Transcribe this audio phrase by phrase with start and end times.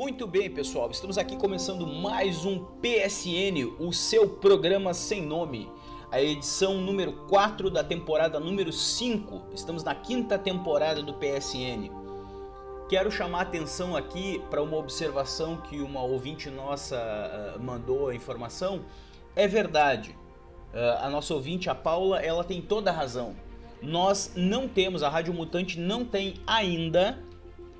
[0.00, 5.70] Muito bem, pessoal, estamos aqui começando mais um PSN, o seu programa sem nome.
[6.10, 9.52] A edição número 4 da temporada número 5.
[9.54, 11.90] Estamos na quinta temporada do PSN.
[12.88, 18.14] Quero chamar a atenção aqui para uma observação que uma ouvinte nossa uh, mandou a
[18.14, 18.86] informação.
[19.36, 20.16] É verdade,
[20.72, 23.36] uh, a nossa ouvinte, a Paula, ela tem toda a razão.
[23.82, 27.22] Nós não temos, a Rádio Mutante não tem ainda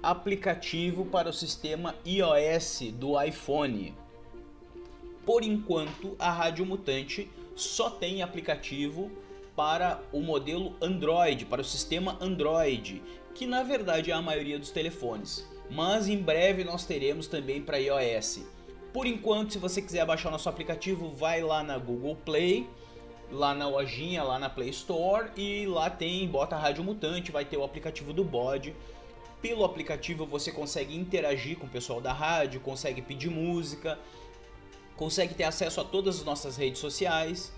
[0.02, 3.94] aplicativo para o sistema iOS do iPhone.
[5.26, 9.10] Por enquanto, a Rádio Mutante só tem aplicativo
[9.54, 13.02] para o modelo Android, para o sistema Android,
[13.34, 15.46] que na verdade é a maioria dos telefones.
[15.70, 18.40] Mas em breve nós teremos também para iOS.
[18.94, 22.66] Por enquanto, se você quiser baixar nosso aplicativo, vai lá na Google Play,
[23.30, 27.58] lá na lojinha, lá na Play Store e lá tem, bota Rádio Mutante, vai ter
[27.58, 28.74] o aplicativo do bode
[29.40, 33.98] pelo aplicativo você consegue interagir com o pessoal da rádio, consegue pedir música,
[34.96, 37.52] consegue ter acesso a todas as nossas redes sociais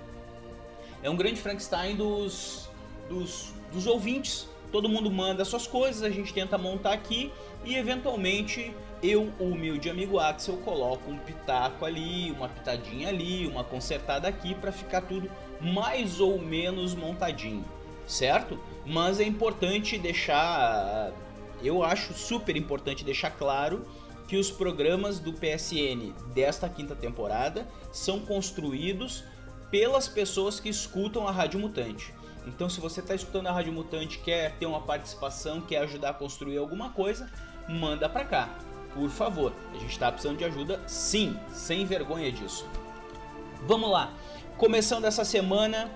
[1.02, 2.68] É um grande Frankenstein dos,
[3.08, 7.32] dos, dos ouvintes todo mundo manda suas coisas, a gente tenta montar aqui
[7.64, 13.64] e eventualmente eu, o humilde amigo Axel, coloco um pitaco ali, uma pitadinha ali, uma
[13.64, 17.64] consertada aqui para ficar tudo mais ou menos montadinho,
[18.06, 18.58] certo?
[18.84, 21.12] Mas é importante deixar,
[21.62, 23.86] eu acho super importante deixar claro
[24.28, 29.24] que os programas do PSN desta quinta temporada são construídos
[29.70, 32.14] pelas pessoas que escutam a Rádio Mutante.
[32.46, 36.14] Então, se você está escutando a Rádio Mutante, quer ter uma participação, quer ajudar a
[36.14, 37.30] construir alguma coisa,
[37.68, 38.58] manda para cá,
[38.94, 39.52] por favor.
[39.72, 42.66] A gente está precisando de ajuda, sim, sem vergonha disso.
[43.66, 44.12] Vamos lá,
[44.56, 45.90] começando essa semana,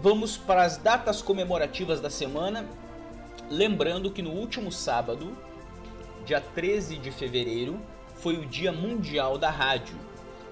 [0.00, 2.66] vamos para as datas comemorativas da semana.
[3.50, 5.36] Lembrando que no último sábado,
[6.24, 7.80] dia 13 de fevereiro,
[8.16, 9.96] foi o Dia Mundial da Rádio.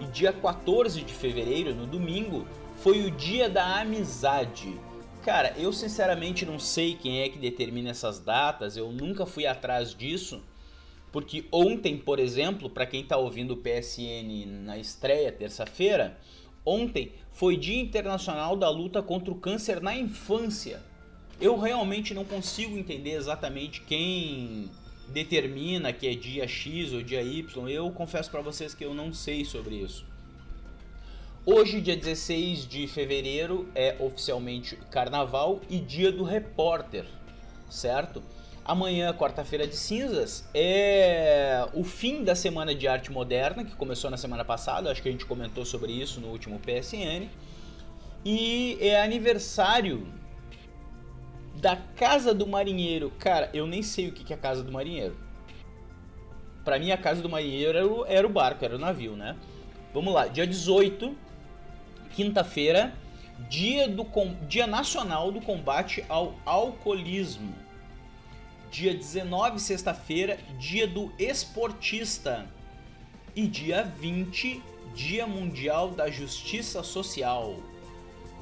[0.00, 2.46] E dia 14 de fevereiro, no domingo,
[2.76, 4.78] foi o Dia da Amizade.
[5.24, 9.94] Cara, eu sinceramente não sei quem é que determina essas datas, eu nunca fui atrás
[9.94, 10.42] disso,
[11.14, 16.18] porque ontem, por exemplo, para quem está ouvindo o PSN na estreia, terça-feira,
[16.66, 20.82] ontem foi Dia Internacional da Luta contra o Câncer na Infância.
[21.40, 24.68] Eu realmente não consigo entender exatamente quem
[25.06, 27.68] determina que é dia X ou dia Y.
[27.68, 30.04] Eu confesso para vocês que eu não sei sobre isso.
[31.46, 37.04] Hoje, dia 16 de fevereiro, é oficialmente carnaval e dia do repórter,
[37.70, 38.20] certo?
[38.64, 44.16] Amanhã, quarta-feira de cinzas, é o fim da Semana de Arte Moderna, que começou na
[44.16, 47.28] semana passada, acho que a gente comentou sobre isso no último PSN.
[48.24, 50.06] E é aniversário
[51.56, 53.12] da Casa do Marinheiro.
[53.18, 55.14] Cara, eu nem sei o que é a Casa do Marinheiro.
[56.64, 59.36] Pra mim, a Casa do Marinheiro era o, era o barco, era o navio, né?
[59.92, 61.14] Vamos lá, dia 18
[62.14, 62.94] quinta-feira,
[63.50, 64.06] dia, do,
[64.48, 67.63] dia Nacional do Combate ao Alcoolismo.
[68.74, 72.44] Dia 19, sexta-feira, dia do esportista.
[73.36, 74.60] E dia 20,
[74.92, 77.54] Dia Mundial da Justiça Social.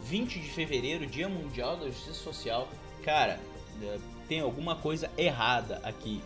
[0.04, 2.66] 20 de fevereiro, Dia Mundial da Justiça Social.
[3.04, 3.38] Cara,
[3.82, 6.22] é, tem alguma coisa errada aqui.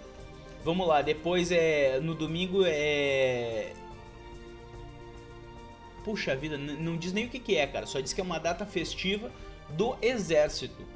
[0.65, 3.73] Vamos lá, depois é no domingo é
[6.05, 7.87] puxa vida, não diz nem o que, que é, cara.
[7.87, 9.33] Só diz que é uma data festiva
[9.71, 10.87] do Exército,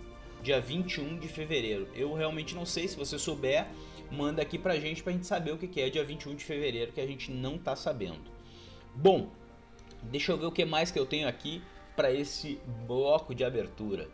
[0.42, 1.88] dia 21 de fevereiro.
[1.94, 3.66] Eu realmente não sei, se você souber,
[4.10, 7.00] manda aqui pra gente pra gente saber o que, é dia 21 de fevereiro, que
[7.00, 8.31] a gente não tá sabendo.
[8.94, 9.31] Bom,
[10.02, 11.62] deixa eu ver o que mais que eu tenho aqui
[11.94, 14.08] para esse bloco de abertura.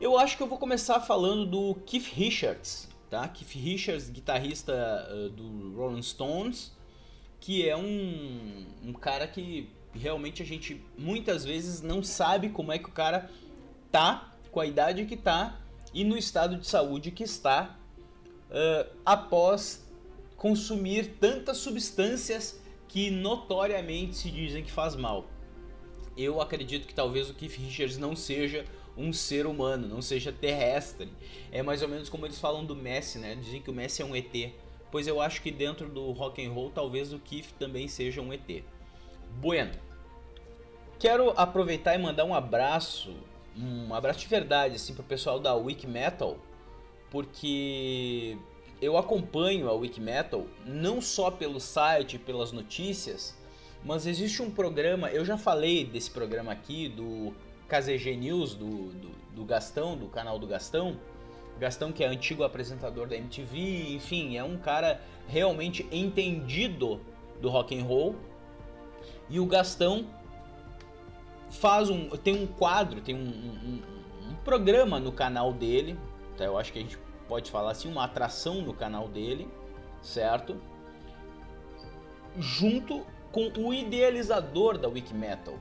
[0.00, 3.26] Eu acho que eu vou começar falando do Keith Richards, tá?
[3.28, 6.76] Keith Richards, guitarrista uh, do Rolling Stones,
[7.40, 12.78] que é um, um cara que realmente a gente muitas vezes não sabe como é
[12.78, 13.30] que o cara
[13.90, 15.60] tá com a idade que tá
[15.92, 17.78] e no estado de saúde que está
[18.48, 19.86] uh, após
[20.34, 22.58] consumir tantas substâncias
[22.88, 25.26] que notoriamente se dizem que faz mal.
[26.16, 28.64] eu acredito que talvez o Keith Richards não seja
[28.96, 31.12] um ser humano, não seja terrestre.
[31.52, 33.34] É mais ou menos como eles falam do Messi, né?
[33.34, 34.54] Dizem que o Messi é um ET.
[34.90, 38.32] Pois eu acho que dentro do rock and roll talvez o Keith também seja um
[38.32, 38.64] ET.
[39.38, 39.72] Bueno.
[40.98, 43.14] Quero aproveitar e mandar um abraço,
[43.58, 46.36] um abraço de verdade assim pro pessoal da Wiki Metal,
[47.10, 48.36] porque
[48.80, 53.36] eu acompanho a Wiki Metal não só pelo site, pelas notícias,
[53.84, 57.34] mas existe um programa, eu já falei desse programa aqui, do
[57.68, 60.96] KZG News, do, do, do Gastão, do canal do Gastão.
[61.58, 67.00] Gastão, que é antigo apresentador da MTV, enfim, é um cara realmente entendido
[67.40, 68.14] do rock and roll.
[69.30, 70.06] E o Gastão
[71.50, 73.82] faz um, tem um quadro, tem um, um,
[74.30, 75.98] um programa no canal dele,
[76.36, 76.44] tá?
[76.44, 76.98] eu acho que a gente
[77.28, 79.48] pode falar assim, uma atração no canal dele,
[80.02, 80.56] certo?
[82.38, 85.54] Junto com o idealizador da Wikimetal.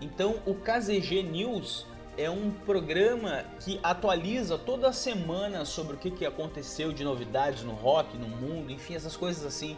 [0.00, 1.86] Então, o KZG News
[2.16, 7.72] é um programa que atualiza toda semana sobre o que, que aconteceu de novidades no
[7.72, 9.76] rock, no mundo, enfim, essas coisas assim.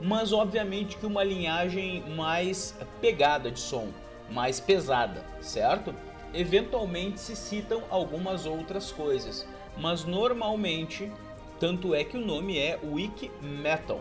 [0.00, 3.88] Mas obviamente que uma linhagem mais pegada de som,
[4.30, 5.94] mais pesada, certo?
[6.32, 9.46] Eventualmente se citam algumas outras coisas,
[9.76, 11.10] mas normalmente,
[11.58, 14.00] tanto é que o nome é Wiki Metal,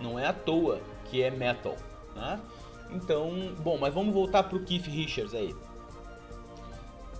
[0.00, 1.76] não é à toa que é metal,
[2.14, 2.40] né?
[2.90, 5.54] Então, bom, mas vamos voltar pro Keith Richards aí.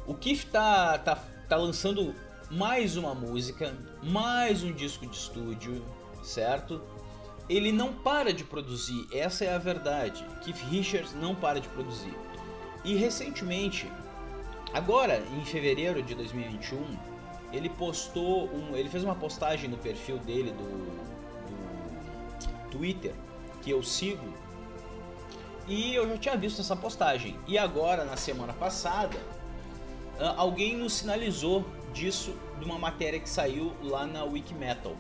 [0.07, 1.17] O Keith tá, tá,
[1.49, 2.15] tá lançando
[2.51, 5.85] mais uma música, mais um disco de estúdio,
[6.23, 6.83] certo?
[7.49, 10.25] Ele não para de produzir, essa é a verdade.
[10.43, 12.15] Keith Richards não para de produzir.
[12.85, 13.91] E recentemente,
[14.73, 16.85] agora em fevereiro de 2021,
[17.53, 20.65] ele postou um, ele fez uma postagem no perfil dele do,
[21.49, 23.15] do Twitter
[23.63, 24.27] que eu sigo
[25.67, 27.37] e eu já tinha visto essa postagem.
[27.47, 29.17] E agora, na semana passada,
[30.19, 34.97] ah, alguém nos sinalizou disso de uma matéria que saiu lá na Wikimetal.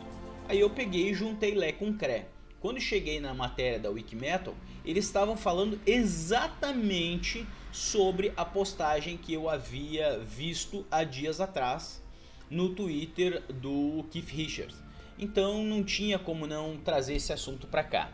[0.48, 2.28] Aí eu peguei e juntei Lé com Cré.
[2.60, 4.54] Quando cheguei na matéria da Wikimetal,
[4.84, 12.00] eles estavam falando exatamente sobre a postagem que eu havia visto há dias atrás
[12.48, 14.76] no Twitter do Keith Richards.
[15.18, 18.12] Então não tinha como não trazer esse assunto para cá.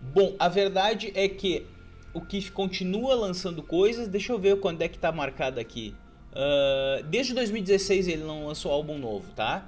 [0.00, 1.66] Bom, a verdade é que
[2.14, 4.06] o Kiff continua lançando coisas.
[4.06, 5.92] Deixa eu ver quando é que tá marcado aqui.
[6.30, 9.66] Uh, desde 2016 ele não lançou álbum novo, tá?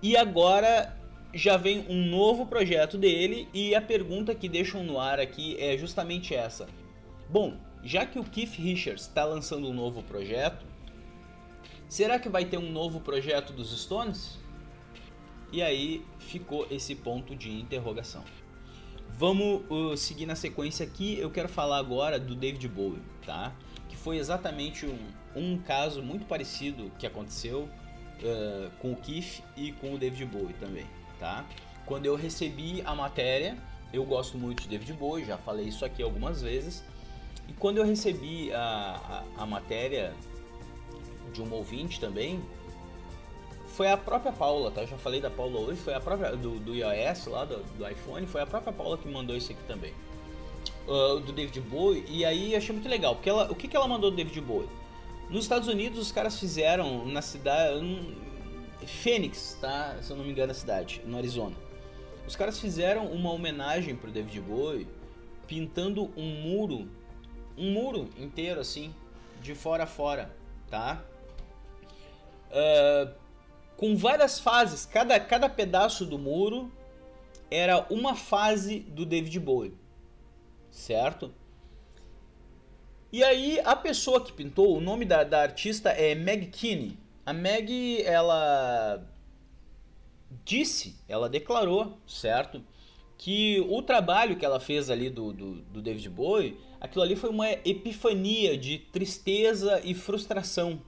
[0.00, 0.96] E agora
[1.34, 5.76] já vem um novo projeto dele e a pergunta que deixam no ar aqui é
[5.76, 6.68] justamente essa.
[7.28, 10.66] Bom, já que o Keith Richards está lançando um novo projeto,
[11.88, 14.38] será que vai ter um novo projeto dos Stones?
[15.52, 18.22] E aí ficou esse ponto de interrogação.
[19.16, 21.18] Vamos uh, seguir na sequência aqui.
[21.18, 23.52] Eu quero falar agora do David Bowie, tá?
[23.88, 24.98] Que foi exatamente um,
[25.34, 27.68] um caso muito parecido que aconteceu
[28.22, 30.86] uh, com o Keith e com o David Bowie também,
[31.18, 31.44] tá?
[31.84, 33.58] Quando eu recebi a matéria,
[33.92, 36.84] eu gosto muito de David Bowie, já falei isso aqui algumas vezes.
[37.50, 40.14] E quando eu recebi a, a, a matéria
[41.32, 42.40] de um ouvinte também,
[43.66, 44.82] foi a própria Paula, tá?
[44.82, 47.88] Eu já falei da Paula hoje, foi a própria do, do iOS lá, do, do,
[47.88, 49.92] iPhone, foi a própria Paula que mandou isso aqui também.
[50.86, 53.88] Uh, do David Bowie, e aí achei muito legal, porque ela, o que, que ela
[53.88, 54.68] mandou do David Bowie?
[55.28, 57.84] Nos Estados Unidos os caras fizeram na cidade.
[57.84, 58.30] Um,
[58.86, 59.98] Phoenix, tá?
[60.02, 61.54] Se eu não me engano a cidade, no Arizona.
[62.26, 64.86] Os caras fizeram uma homenagem pro David Bowie
[65.46, 66.88] pintando um muro,
[67.60, 68.94] um muro inteiro assim,
[69.42, 70.34] de fora a fora,
[70.70, 71.04] tá?
[72.50, 73.12] Uh,
[73.76, 74.86] com várias fases.
[74.86, 76.72] Cada, cada pedaço do muro
[77.50, 79.74] era uma fase do David Bowie,
[80.70, 81.32] certo?
[83.12, 86.96] E aí a pessoa que pintou, o nome da, da artista é Meg Kinney.
[87.26, 89.04] A Meg, ela
[90.44, 92.62] disse, ela declarou, certo?
[93.18, 97.30] Que o trabalho que ela fez ali do, do, do David Bowie, aquilo ali foi
[97.30, 100.80] uma epifania de tristeza e frustração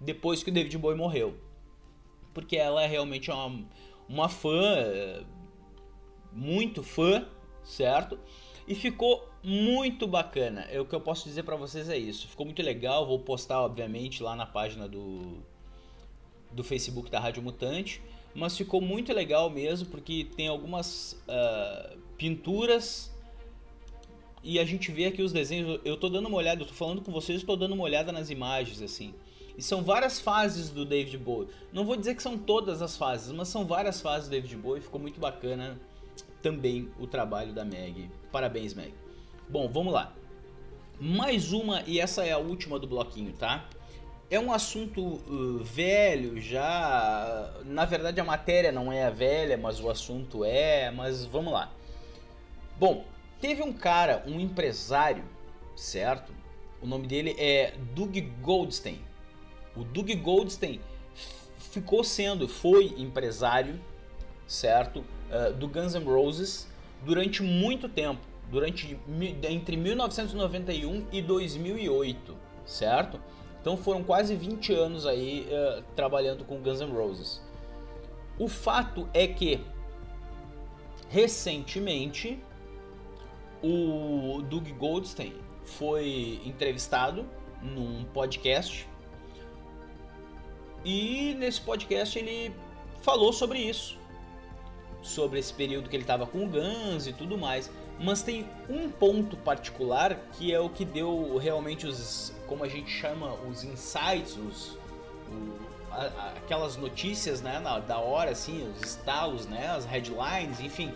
[0.00, 1.50] depois que o David Bowie morreu
[2.32, 3.64] porque ela é realmente uma,
[4.08, 5.24] uma fã,
[6.32, 7.26] muito fã,
[7.62, 8.18] certo?
[8.66, 10.62] E ficou muito bacana.
[10.70, 12.28] É, o que eu posso dizer para vocês é isso.
[12.28, 13.06] Ficou muito legal.
[13.06, 15.38] Vou postar, obviamente, lá na página do,
[16.52, 18.00] do Facebook da Rádio Mutante.
[18.32, 23.09] Mas ficou muito legal mesmo, porque tem algumas uh, pinturas
[24.42, 25.80] e a gente vê aqui os desenhos.
[25.84, 28.30] Eu tô dando uma olhada, eu tô falando com vocês, estou dando uma olhada nas
[28.30, 29.14] imagens assim.
[29.56, 31.48] E são várias fases do David Bowie.
[31.72, 34.80] Não vou dizer que são todas as fases, mas são várias fases do David Bowie.
[34.80, 35.78] Ficou muito bacana
[36.40, 38.10] também o trabalho da Meg.
[38.32, 38.94] Parabéns, Meg.
[39.48, 40.14] Bom, vamos lá.
[40.98, 43.68] mais uma e essa é a última do bloquinho, tá?
[44.30, 47.52] É um assunto uh, velho já.
[47.64, 50.90] Na verdade, a matéria não é velha, mas o assunto é.
[50.90, 51.70] Mas vamos lá.
[52.78, 53.04] Bom,
[53.40, 55.24] teve um cara, um empresário,
[55.74, 56.32] certo?
[56.80, 59.00] O nome dele é Doug Goldstein.
[59.76, 60.80] O Doug Goldstein
[61.56, 63.80] ficou sendo, foi empresário,
[64.46, 65.04] certo?
[65.30, 66.68] Uh, do Guns N' Roses
[67.04, 68.20] durante muito tempo.
[68.50, 68.98] Durante
[69.48, 73.20] entre 1991 e 2008, certo?
[73.60, 77.40] Então foram quase 20 anos aí uh, trabalhando com Guns N' Roses.
[78.38, 79.60] O fato é que
[81.08, 82.42] recentemente
[83.62, 87.26] o Doug Goldstein foi entrevistado
[87.62, 88.88] num podcast
[90.84, 92.54] e nesse podcast ele
[93.02, 93.98] falou sobre isso,
[95.02, 97.70] sobre esse período que ele estava com o Guns e tudo mais.
[97.98, 102.90] Mas tem um ponto particular que é o que deu realmente os, como a gente
[102.90, 104.78] chama, os insights, os,
[105.28, 105.58] o,
[105.90, 110.94] a, a, aquelas notícias, né, na, da hora, assim, os estalos, né, as headlines, enfim,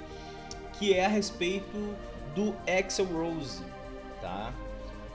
[0.78, 1.94] que é a respeito
[2.34, 3.62] do Axel Rose,
[4.20, 4.52] tá?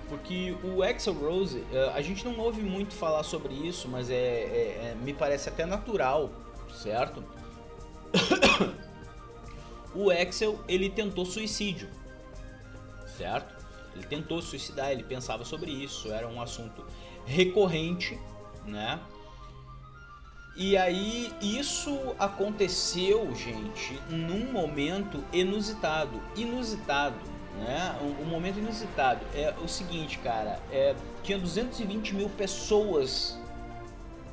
[0.07, 4.15] Porque o Axel Rose, eh, a gente não ouve muito falar sobre isso, mas é,
[4.15, 6.31] é, é me parece até natural,
[6.73, 7.23] certo?
[9.93, 11.89] o Axel ele tentou suicídio,
[13.17, 13.55] certo?
[13.95, 16.83] Ele tentou suicidar, ele pensava sobre isso, era um assunto
[17.25, 18.19] recorrente,
[18.65, 18.99] né?
[20.55, 27.19] E aí isso aconteceu, gente, num momento inusitado, inusitado,
[27.57, 27.97] né?
[28.01, 29.25] Um, um momento inusitado.
[29.33, 33.39] É o seguinte, cara, é, tinha 220 mil pessoas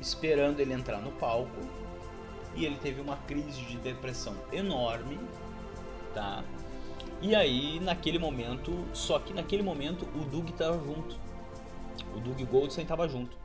[0.01, 1.61] esperando ele entrar no palco
[2.55, 5.19] e ele teve uma crise de depressão enorme,
[6.13, 6.43] tá?
[7.21, 11.15] E aí, naquele momento, só que naquele momento o Doug estava junto.
[12.15, 13.36] O Doug Goldstein estava junto.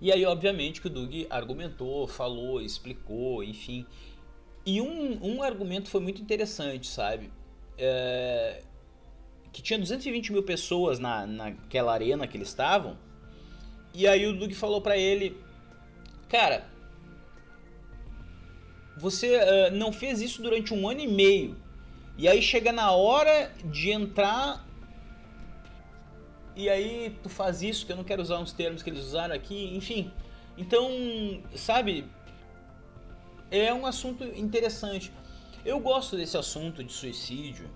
[0.00, 3.86] E aí, obviamente, que o Doug argumentou, falou, explicou, enfim.
[4.66, 7.30] E um, um argumento foi muito interessante, sabe?
[7.76, 8.62] É,
[9.52, 12.98] que tinha 220 mil pessoas na, naquela arena que eles estavam.
[13.92, 15.36] E aí o Doug falou para ele,
[16.28, 16.66] cara,
[18.96, 21.56] você uh, não fez isso durante um ano e meio.
[22.16, 24.63] E aí chega na hora de entrar.
[26.56, 29.34] E aí tu faz isso, que eu não quero usar uns termos que eles usaram
[29.34, 30.12] aqui, enfim.
[30.56, 30.88] Então,
[31.56, 32.08] sabe,
[33.50, 35.12] é um assunto interessante.
[35.64, 37.68] Eu gosto desse assunto de suicídio.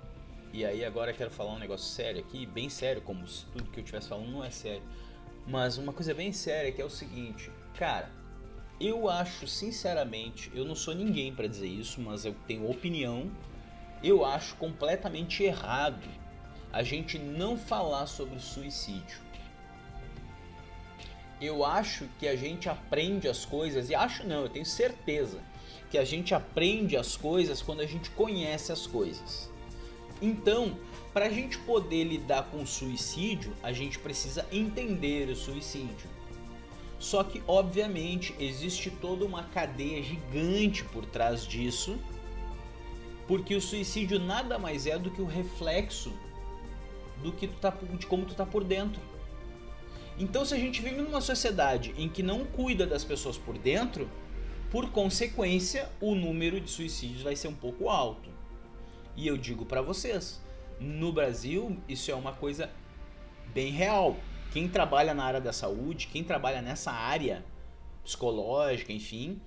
[0.52, 3.80] E aí agora quero falar um negócio sério aqui, bem sério, como se tudo que
[3.80, 4.82] eu estivesse falando não é sério.
[5.46, 8.10] Mas uma coisa bem séria que é o seguinte, cara,
[8.80, 13.30] eu acho, sinceramente, eu não sou ninguém para dizer isso, mas eu tenho opinião.
[14.02, 16.06] Eu acho completamente errado
[16.72, 19.20] a gente não falar sobre suicídio.
[21.40, 25.40] Eu acho que a gente aprende as coisas, e acho não, eu tenho certeza
[25.90, 29.50] que a gente aprende as coisas quando a gente conhece as coisas.
[30.20, 30.76] Então,
[31.12, 36.08] para a gente poder lidar com o suicídio, a gente precisa entender o suicídio.
[36.98, 41.96] Só que, obviamente, existe toda uma cadeia gigante por trás disso,
[43.28, 46.12] porque o suicídio nada mais é do que o reflexo
[47.22, 49.00] do que tu tá, de como tu tá por dentro.
[50.18, 54.10] Então, se a gente vive numa sociedade em que não cuida das pessoas por dentro,
[54.70, 58.28] por consequência, o número de suicídios vai ser um pouco alto.
[59.16, 60.40] E eu digo para vocês,
[60.80, 62.70] no Brasil, isso é uma coisa
[63.52, 64.16] bem real
[64.50, 67.44] quem trabalha na área da saúde, quem trabalha nessa área
[68.02, 69.40] psicológica, enfim,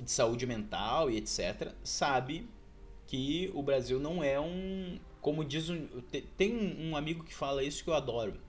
[0.00, 2.48] de saúde mental e etc., sabe
[3.06, 4.98] que o Brasil não é um.
[5.22, 5.86] Como diz um.
[6.36, 8.40] Tem um amigo que fala isso que eu adoro.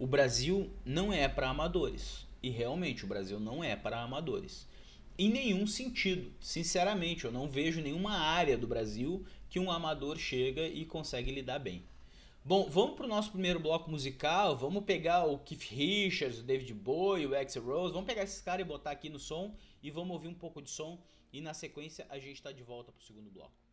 [0.00, 2.26] O Brasil não é para amadores.
[2.42, 4.66] E realmente o Brasil não é para amadores.
[5.16, 6.32] Em nenhum sentido.
[6.40, 11.60] Sinceramente, eu não vejo nenhuma área do Brasil que um amador chega e consegue lidar
[11.60, 11.84] bem.
[12.44, 14.56] Bom, vamos para o nosso primeiro bloco musical.
[14.56, 17.92] Vamos pegar o Keith Richards, o David Bowie, o Axl Rose.
[17.92, 20.70] Vamos pegar esses caras e botar aqui no som e vamos ouvir um pouco de
[20.70, 20.98] som.
[21.32, 23.69] E na sequência a gente está de volta para o segundo bloco.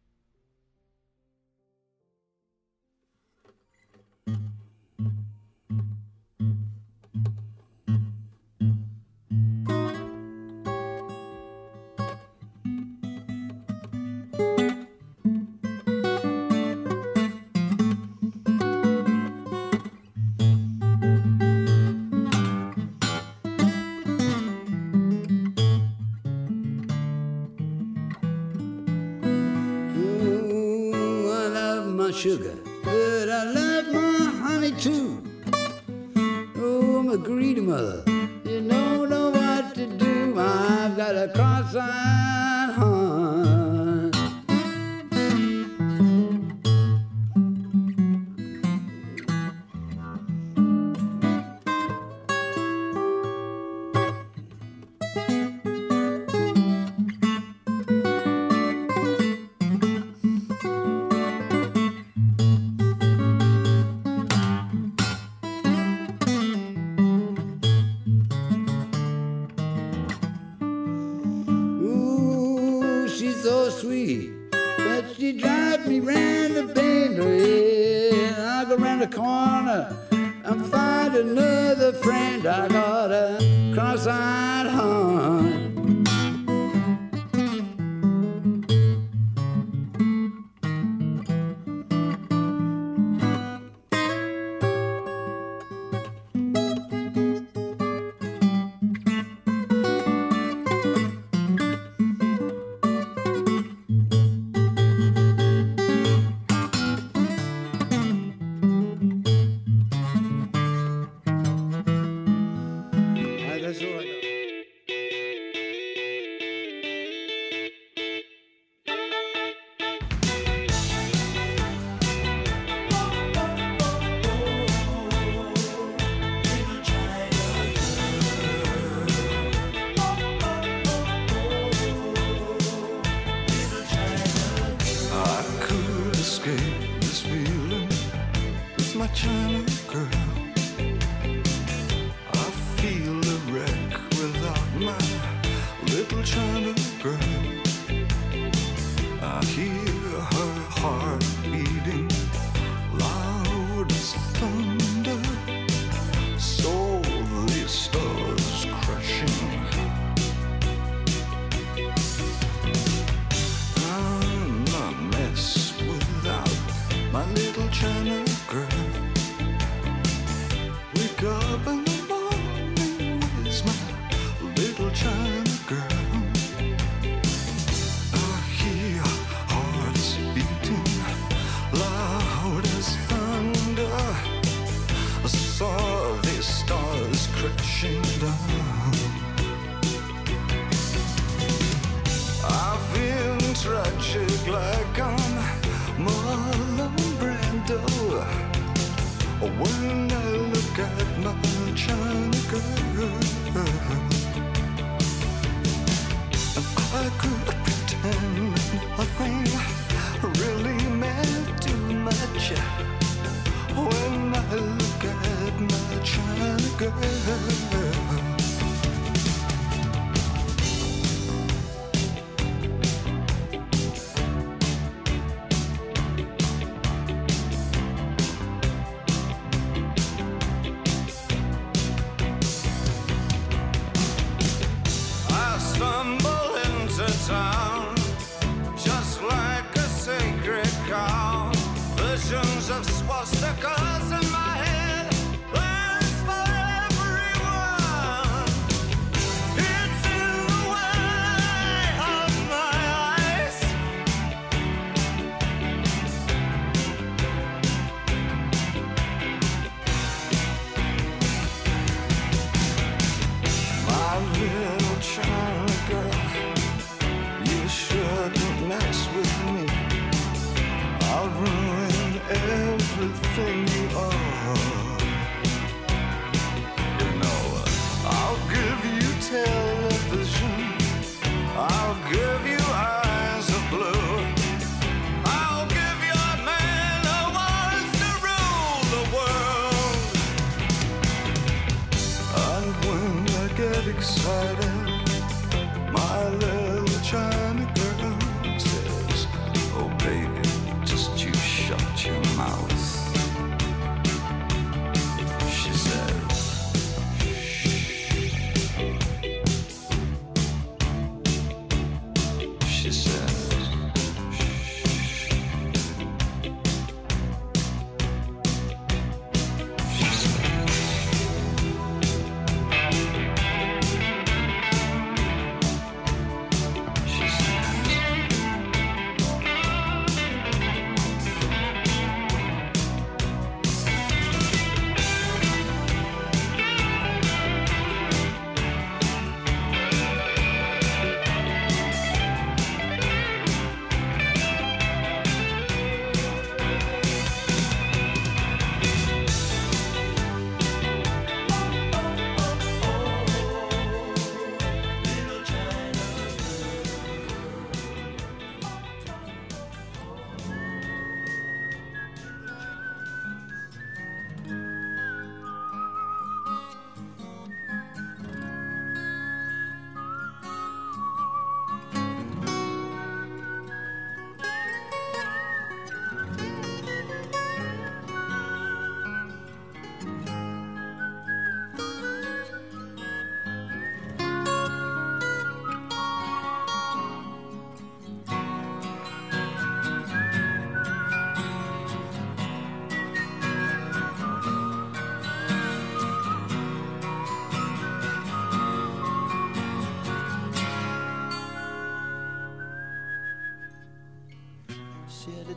[73.82, 74.32] sweet.
[74.78, 78.62] But she drives me round the bend, yeah.
[78.62, 82.46] I go round the corner and find another friend.
[82.48, 85.57] I got a cross-eyed horn.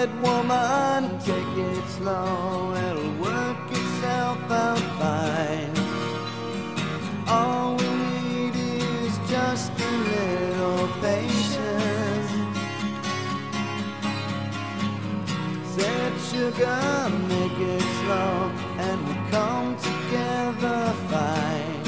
[0.00, 5.74] Said woman, take it slow, it'll work itself out fine.
[7.28, 12.32] All we need is just a little patience.
[15.74, 16.82] Said sugar,
[17.28, 21.82] make it slow, and we come together fine.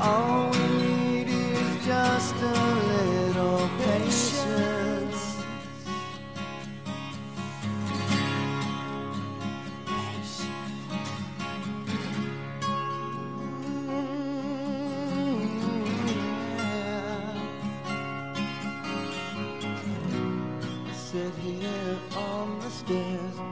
[0.00, 0.50] All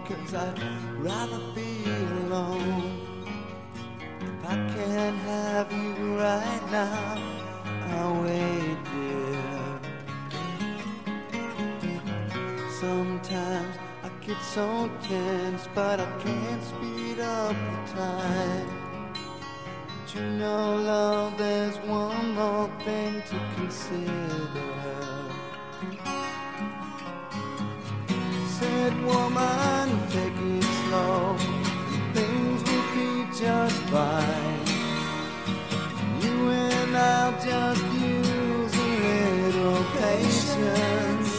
[0.05, 0.59] cause I'd
[0.99, 1.85] rather be
[2.25, 3.01] alone.
[4.21, 7.17] If I can't have you right now,
[7.89, 9.81] I'll wait, dear.
[12.81, 18.69] Sometimes I get so tense, but I can't speed up the time.
[19.89, 24.94] But you know, love, there's one more thing to consider.
[28.93, 31.37] Woman, take it slow.
[32.13, 34.61] Things will be just fine.
[36.21, 41.31] You and I'll just use a little patience.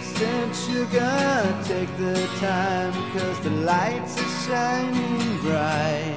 [0.00, 6.09] Said sugar, take the time, cause the lights are shining bright.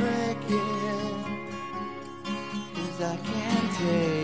[0.00, 1.24] breaking
[2.74, 4.19] Cause I can't take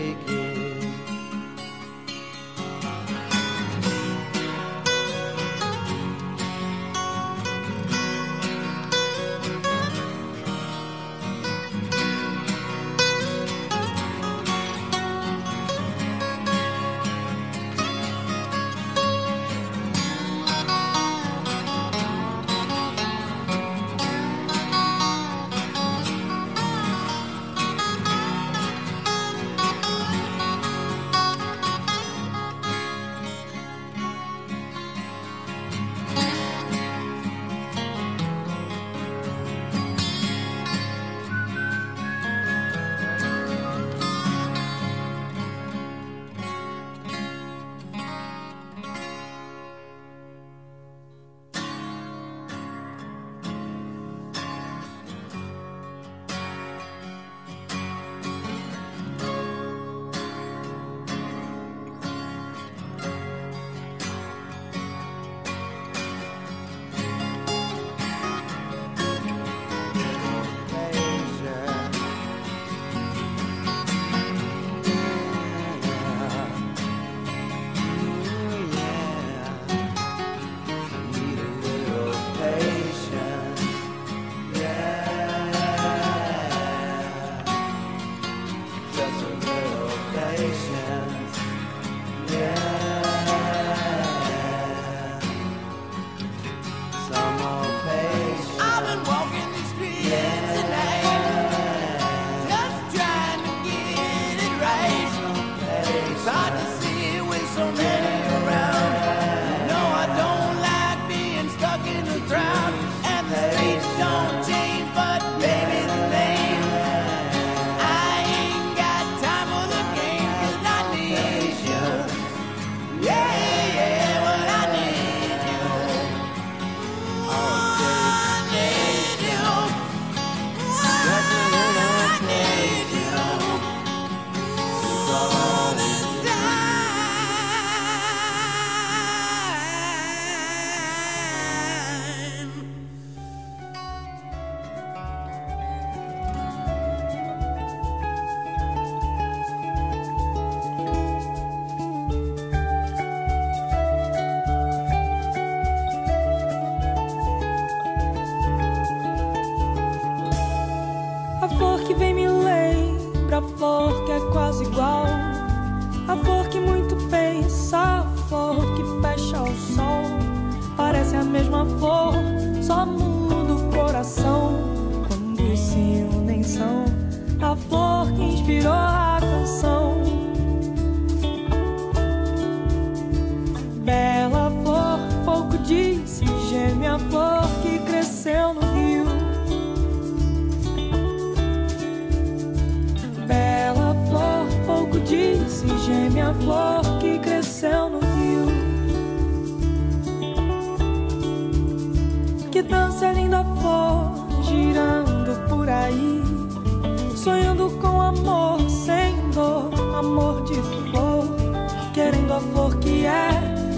[212.67, 213.31] flor que é,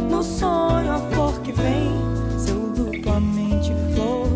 [0.09, 1.91] no sonho a flor que vem,
[2.37, 4.27] seu duplamente flor,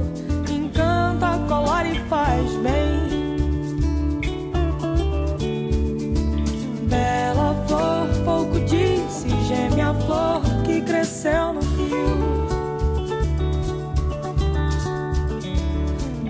[0.49, 3.33] encanta, colar e faz bem.
[6.87, 12.43] Bela flor, pouco disse, gêmea flor que cresceu no rio.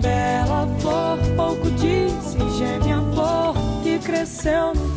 [0.00, 4.93] Bela flor, pouco disse, gêmea flor que cresceu no rio.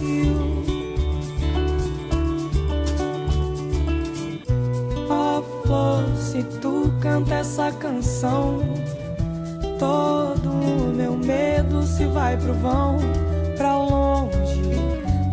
[7.17, 8.59] Canta essa canção,
[9.79, 12.99] todo o meu medo se vai pro vão,
[13.57, 14.61] pra longe,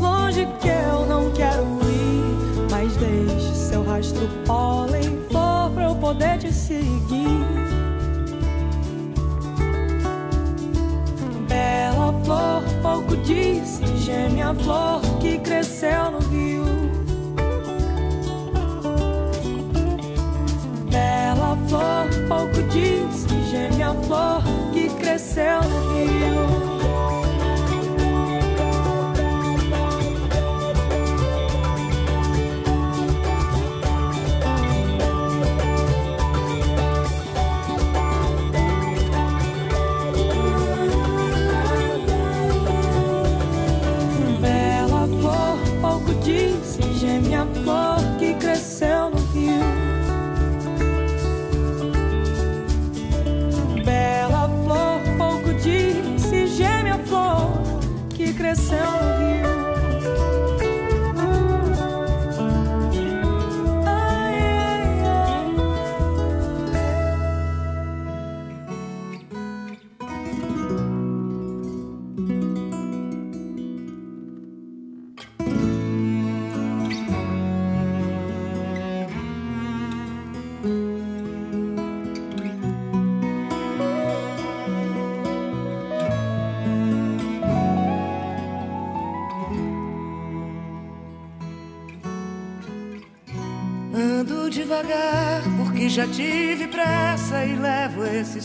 [0.00, 6.38] longe que eu não quero ir, mas deixe seu rastro pólen flor pra eu poder
[6.38, 7.44] te seguir.
[11.46, 16.73] Bela flor, pouco disse, gêmea flor que cresceu no rio.
[21.68, 26.73] Flor, pouco disse, gêmea flor que cresceu no rio.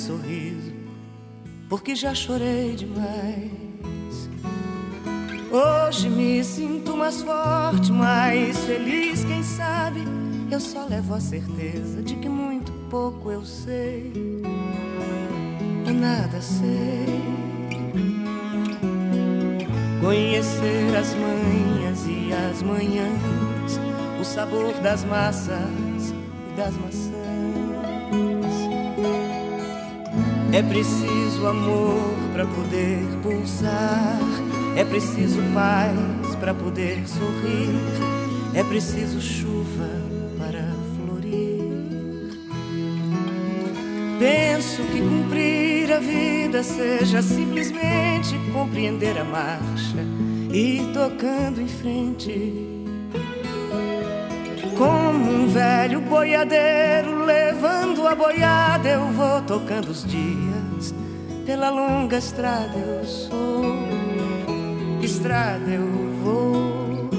[0.09, 0.73] Sorriso
[1.69, 4.27] porque já chorei demais.
[5.51, 10.03] Hoje me sinto mais forte, mais feliz, quem sabe?
[10.49, 14.11] Eu só levo a certeza de que muito pouco eu sei.
[15.93, 17.05] Nada sei.
[20.01, 23.79] Conhecer as manhas e as manhãs,
[24.19, 26.13] o sabor das massas
[26.51, 27.08] e das maçãs.
[30.51, 34.19] É preciso amor para poder pulsar,
[34.75, 37.79] é preciso paz para poder sorrir,
[38.55, 39.87] é preciso chuva
[40.39, 42.39] para florir.
[44.17, 50.03] Penso que cumprir a vida seja simplesmente compreender a marcha
[50.51, 52.78] e tocando em frente.
[55.29, 60.93] Um velho boiadeiro levando a boiada, eu vou tocando os dias.
[61.45, 63.87] Pela longa estrada eu sou,
[65.03, 65.87] estrada eu
[66.23, 67.09] vou.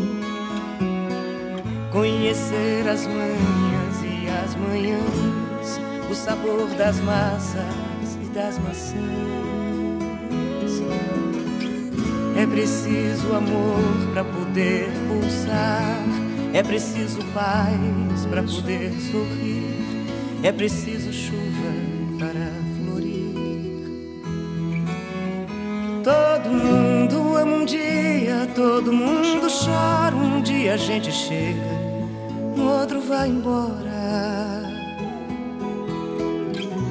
[1.92, 9.00] Conhecer as manhas e as manhãs, o sabor das massas e das maçãs.
[12.36, 16.29] É preciso amor para poder pulsar.
[16.52, 19.70] É preciso paz para poder sorrir.
[20.42, 21.72] É preciso chuva
[22.18, 23.86] para florir.
[26.02, 30.16] Todo mundo ama um dia, todo mundo chora.
[30.16, 31.60] Um dia a gente chega,
[32.56, 34.60] no outro vai embora.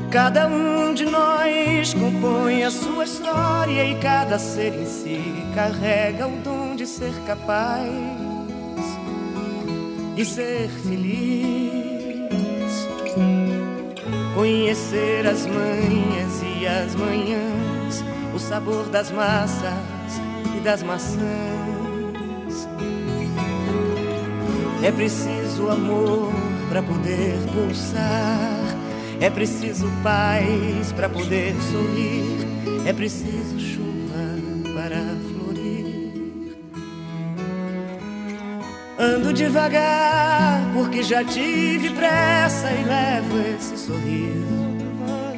[0.10, 5.22] Cada um de nós compõe a sua história e cada ser em si
[5.54, 8.28] carrega o dom de ser capaz
[10.19, 11.79] e ser feliz.
[14.36, 18.03] conhecer as manhas e as manhãs,
[18.36, 19.71] o sabor das massas
[20.58, 21.19] e das maçãs.
[24.84, 26.34] É preciso amor
[26.67, 28.77] para poder pulsar,
[29.21, 32.45] é preciso paz para poder sorrir,
[32.86, 33.68] é preciso
[39.15, 44.69] Ando devagar porque já tive pressa e levo esse sorriso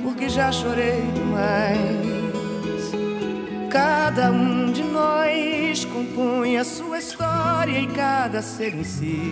[0.03, 2.91] porque já chorei demais.
[3.69, 9.31] Cada um de nós compõe a sua história e cada ser em si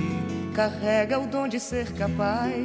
[0.55, 2.55] carrega o dom de ser capaz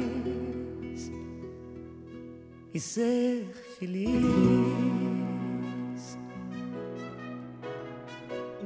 [2.73, 5.04] e ser feliz.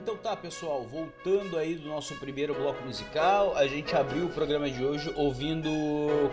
[0.09, 4.67] Então tá, pessoal, voltando aí do nosso primeiro bloco musical, a gente abriu o programa
[4.67, 5.69] de hoje ouvindo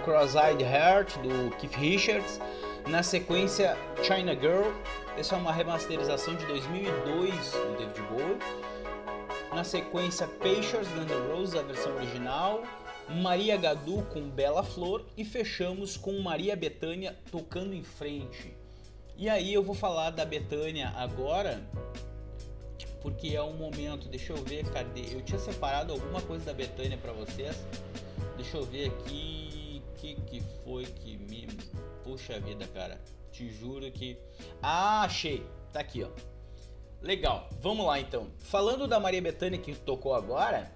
[0.02, 2.40] Cross-Eyed Heart do Keith Richards,
[2.88, 4.72] na sequência China Girl,
[5.18, 8.38] essa é uma remasterização de 2002 do David Bowie.
[9.54, 12.62] Na sequência Pictures, Guns N' Roses, a versão original,
[13.10, 18.56] Maria Gadu com Bela Flor e fechamos com Maria Bethânia tocando em frente.
[19.18, 21.62] E aí eu vou falar da Bethânia agora,
[23.06, 25.02] porque é um momento, deixa eu ver, cadê?
[25.12, 27.56] Eu tinha separado alguma coisa da Betânia para vocês.
[28.36, 31.46] Deixa eu ver aqui, que que foi que me
[32.02, 33.00] puxa vida, cara.
[33.30, 34.18] Te juro que
[34.60, 35.46] Ah, achei.
[35.72, 36.08] Tá aqui, ó.
[37.00, 37.48] Legal.
[37.60, 38.26] Vamos lá então.
[38.38, 40.68] Falando da Maria Bethânia que tocou agora,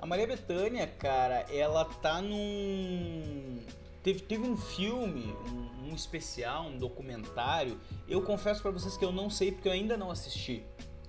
[0.00, 3.58] a Maria Bethânia, cara, ela tá num
[4.02, 7.78] teve, teve um filme, um, um especial, um documentário.
[8.08, 10.64] Eu confesso para vocês que eu não sei porque eu ainda não assisti.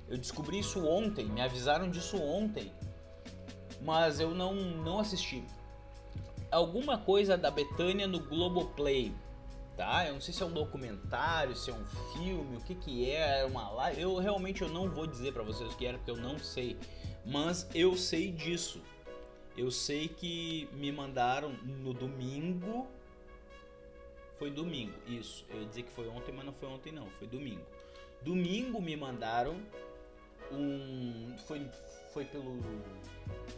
[0.09, 2.71] Eu descobri isso ontem, me avisaram disso ontem,
[3.81, 5.43] mas eu não, não assisti.
[6.49, 9.13] Alguma coisa da Betânia no Globoplay,
[9.77, 10.07] tá?
[10.07, 13.41] Eu não sei se é um documentário, se é um filme, o que que é,
[13.41, 14.01] é uma live.
[14.01, 16.75] Eu realmente eu não vou dizer para vocês o que era porque eu não sei,
[17.23, 18.81] mas eu sei disso.
[19.55, 22.87] Eu sei que me mandaram no domingo.
[24.39, 25.45] Foi domingo, isso.
[25.49, 27.65] Eu ia dizer que foi ontem, mas não foi ontem não, foi domingo.
[28.23, 29.61] Domingo me mandaram
[30.51, 31.35] um.
[31.47, 31.67] Foi,
[32.13, 32.59] foi pelo.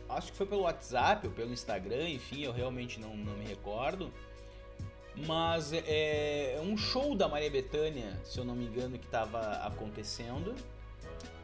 [0.10, 4.12] Acho que foi pelo WhatsApp ou pelo Instagram, enfim, eu realmente não, não me recordo.
[5.16, 9.40] Mas é, é um show da Maria Bethânia, se eu não me engano, que estava
[9.66, 10.56] acontecendo.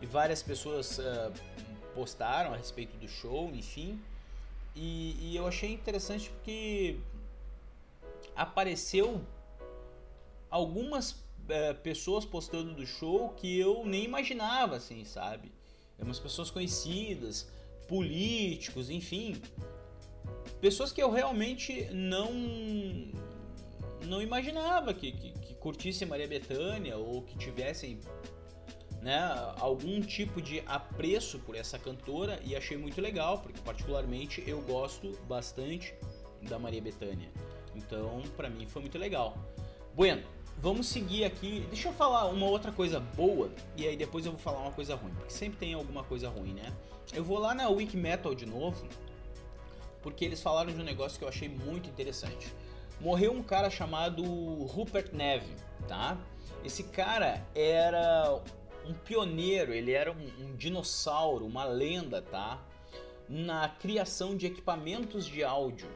[0.02, 1.34] E várias pessoas uh,
[1.94, 4.02] postaram a respeito do show, enfim.
[4.76, 7.00] E, e eu achei interessante porque
[8.36, 9.22] apareceu
[10.50, 15.52] algumas é, pessoas postando do show que eu nem imaginava, assim, sabe?
[15.98, 17.50] É umas pessoas conhecidas,
[17.88, 19.42] políticos, enfim.
[20.62, 22.32] Pessoas que eu realmente não
[24.06, 28.00] não imaginava que, que, que curtissem Maria Bethânia ou que tivessem
[29.02, 29.18] né,
[29.60, 35.18] algum tipo de apreço por essa cantora e achei muito legal, porque particularmente eu gosto
[35.28, 35.94] bastante
[36.44, 37.30] da Maria Bethânia.
[37.76, 39.38] Então, para mim foi muito legal.
[39.94, 40.24] Bueno,
[40.58, 41.66] vamos seguir aqui.
[41.70, 44.96] Deixa eu falar uma outra coisa boa e aí depois eu vou falar uma coisa
[44.96, 46.74] ruim, porque sempre tem alguma coisa ruim, né?
[47.14, 48.88] Eu vou lá na Wiki Metal de novo,
[50.02, 52.54] porque eles falaram de um negócio que eu achei muito interessante.
[53.00, 55.54] Morreu um cara chamado Rupert Neve,
[55.88, 56.18] tá?
[56.66, 58.42] Esse cara era
[58.86, 62.60] um pioneiro, ele era um, um dinossauro, uma lenda, tá?
[63.30, 65.88] Na criação de equipamentos de áudio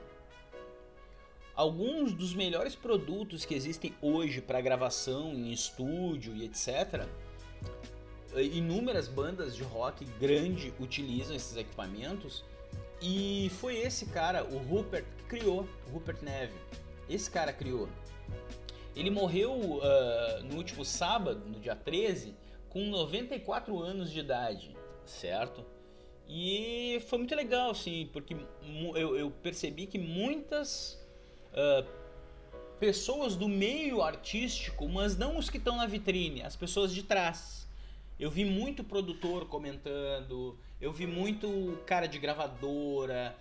[1.61, 7.07] alguns dos melhores produtos que existem hoje para gravação em estúdio e etc.
[8.35, 12.43] Inúmeras bandas de rock grande utilizam esses equipamentos
[12.99, 16.53] e foi esse cara, o Rupert, que criou, Rupert Neve.
[17.07, 17.87] Esse cara criou.
[18.95, 22.33] Ele morreu uh, no último sábado, no dia 13,
[22.69, 25.63] com 94 anos de idade, certo?
[26.27, 28.35] E foi muito legal, assim, porque
[28.95, 31.00] eu, eu percebi que muitas
[31.53, 31.87] uh,
[32.79, 37.67] pessoas do meio artístico, mas não os que estão na vitrine, as pessoas de trás.
[38.19, 43.35] Eu vi muito produtor comentando, eu vi muito cara de gravadora.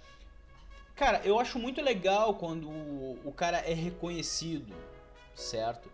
[0.94, 4.74] Cara, eu acho muito legal quando o cara é reconhecido,
[5.34, 5.90] certo?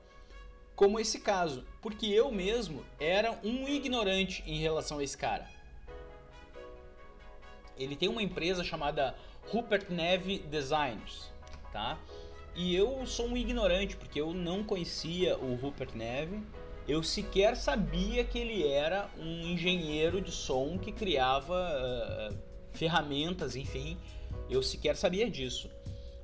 [0.75, 5.49] Como esse caso, porque eu mesmo era um ignorante em relação a esse cara.
[7.79, 9.17] Ele tem uma empresa chamada
[9.51, 11.36] Rupert Neve Designers
[11.77, 11.99] tá?
[12.55, 16.41] E eu sou um ignorante, porque eu não conhecia o Rupert Neve.
[16.89, 22.35] Eu sequer sabia que ele era um engenheiro de som que criava uh,
[22.73, 23.99] ferramentas, enfim.
[24.49, 25.69] Eu sequer sabia disso.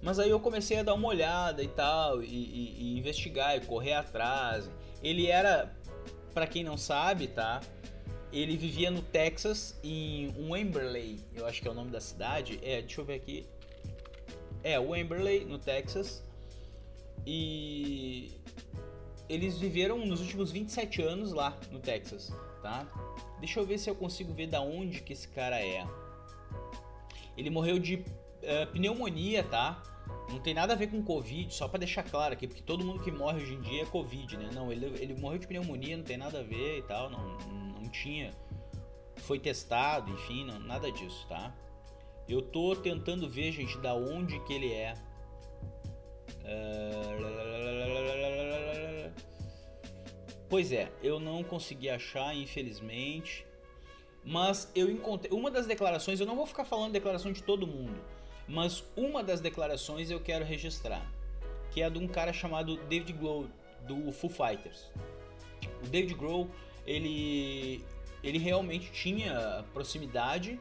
[0.01, 3.61] Mas aí eu comecei a dar uma olhada e tal, e, e- e investigar e
[3.61, 4.71] correr atrás.
[5.03, 5.71] Ele era,
[6.33, 7.61] pra quem não sabe, tá?
[8.33, 12.59] Ele vivia no Texas, em Wimberley, eu acho que é o nome da cidade.
[12.63, 13.47] É, deixa eu ver aqui.
[14.63, 16.23] É, Wimberley, no Texas.
[17.27, 18.31] E
[19.29, 22.87] eles viveram nos últimos 27 anos lá no Texas, tá?
[23.39, 25.87] Deixa eu ver se eu consigo ver da onde que esse cara é.
[27.37, 28.05] Ele morreu de
[28.43, 29.83] eh, pneumonia, tá?
[30.29, 33.03] Não tem nada a ver com Covid, só pra deixar claro aqui, porque todo mundo
[33.03, 34.51] que morre hoje em dia é Covid, né?
[34.53, 37.39] Não, ele, ele morreu de pneumonia, não tem nada a ver e tal, não,
[37.81, 38.33] não tinha.
[39.17, 41.55] Foi testado, enfim, não, nada disso, tá?
[42.29, 44.95] Eu tô tentando ver, gente, da onde que ele é.
[46.45, 47.23] Eh,
[50.53, 53.47] Pois é, eu não consegui achar, infelizmente.
[54.23, 55.33] Mas eu encontrei.
[55.33, 57.99] Uma das declarações, eu não vou ficar falando declaração de todo mundo,
[58.47, 61.11] mas uma das declarações eu quero registrar,
[61.71, 63.47] que é a de um cara chamado David Grohl,
[63.89, 64.93] do Foo Fighters.
[65.83, 66.51] O David Grohl,
[66.87, 67.83] ele,
[68.23, 70.61] ele realmente tinha proximidade,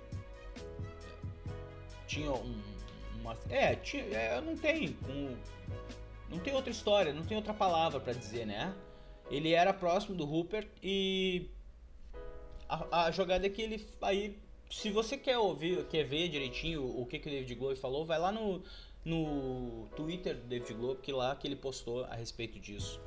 [2.11, 2.61] tinha um,
[3.21, 3.37] uma.
[3.49, 4.97] É, tinha, é, não tem.
[5.07, 5.35] Um,
[6.29, 8.73] não tem outra história, não tem outra palavra pra dizer, né?
[9.29, 11.49] Ele era próximo do Rupert e
[12.67, 14.37] a, a jogada é que ele aí
[14.69, 18.17] se você quer ouvir, quer ver direitinho o que, que o David Glover falou, vai
[18.17, 18.63] lá no,
[19.03, 22.99] no Twitter do David Glover, que lá que ele postou a respeito disso.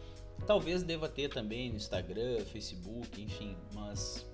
[0.46, 4.26] Talvez deva ter também no Instagram, Facebook, enfim, mas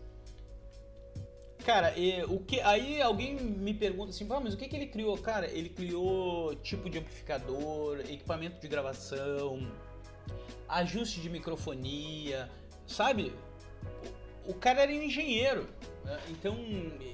[1.70, 4.88] Cara, e, o que aí alguém me pergunta assim, "Ah, mas o que, que ele
[4.88, 5.16] criou?
[5.16, 9.70] Cara, ele criou tipo de amplificador, equipamento de gravação,
[10.68, 12.50] ajuste de microfonia,
[12.88, 13.32] sabe?
[14.44, 15.68] O, o cara era um engenheiro,
[16.04, 16.20] né?
[16.28, 16.56] então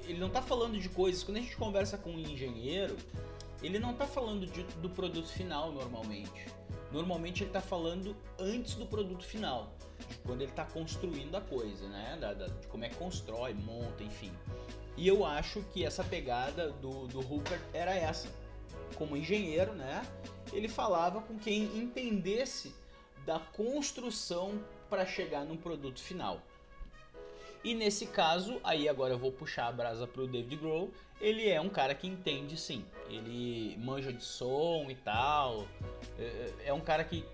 [0.07, 1.23] ele não tá falando de coisas.
[1.23, 2.97] Quando a gente conversa com um engenheiro,
[3.61, 6.47] ele não tá falando de- do produto final normalmente.
[6.91, 9.71] Normalmente ele tá falando antes do produto final,
[10.09, 12.17] de quando ele tá construindo a coisa, né?
[12.19, 14.31] Da- da- de como é que constrói, monta, enfim.
[14.95, 18.27] E eu acho que essa pegada do, do Rupert era essa.
[18.95, 20.05] Como engenheiro, né?
[20.51, 22.73] Ele falava com quem entendesse
[23.25, 26.41] da construção para chegar no produto final.
[27.63, 30.89] E nesse caso, aí agora eu vou puxar a brasa pro David Grohl,
[31.19, 32.85] ele é um cara que entende sim.
[33.09, 35.67] Ele manja de som e tal.
[36.17, 37.25] É, é um cara que,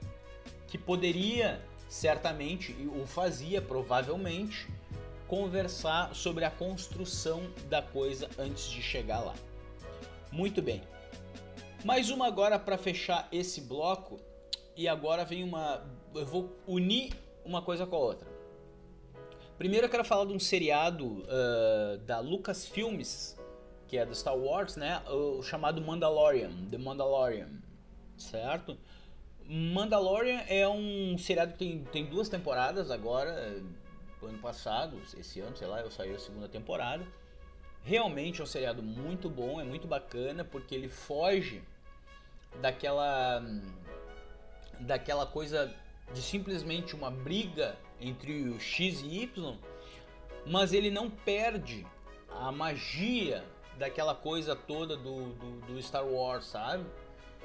[0.68, 1.62] que poderia,
[1.94, 4.68] certamente, o fazia provavelmente,
[5.28, 9.36] conversar sobre a construção da coisa antes de chegar lá.
[10.32, 10.82] Muito bem.
[11.86, 14.20] Mais uma agora para fechar esse bloco.
[14.76, 15.86] E agora vem uma.
[16.16, 17.14] Eu vou unir
[17.46, 18.28] uma coisa com a outra.
[19.60, 23.38] Primeiro eu quero falar de um seriado ah, da Lucasfilmes,
[23.88, 25.00] que é do Star Wars, né?
[25.12, 27.52] O chamado Mandalorian, The Mandalorian,
[28.18, 28.76] certo?
[29.48, 33.62] Mandalorian é um seriado que tem, tem duas temporadas agora, eh,
[34.26, 37.06] ano passado, esse ano, sei lá, eu saiu a segunda temporada.
[37.84, 41.62] Realmente é um seriado muito bom, é muito bacana, porque ele foge
[42.62, 43.44] daquela
[44.80, 45.74] daquela coisa
[46.14, 49.58] de simplesmente uma briga entre o X e Y,
[50.46, 51.86] mas ele não perde
[52.30, 53.44] a magia
[53.78, 56.86] daquela coisa toda do, do, do Star Wars, sabe?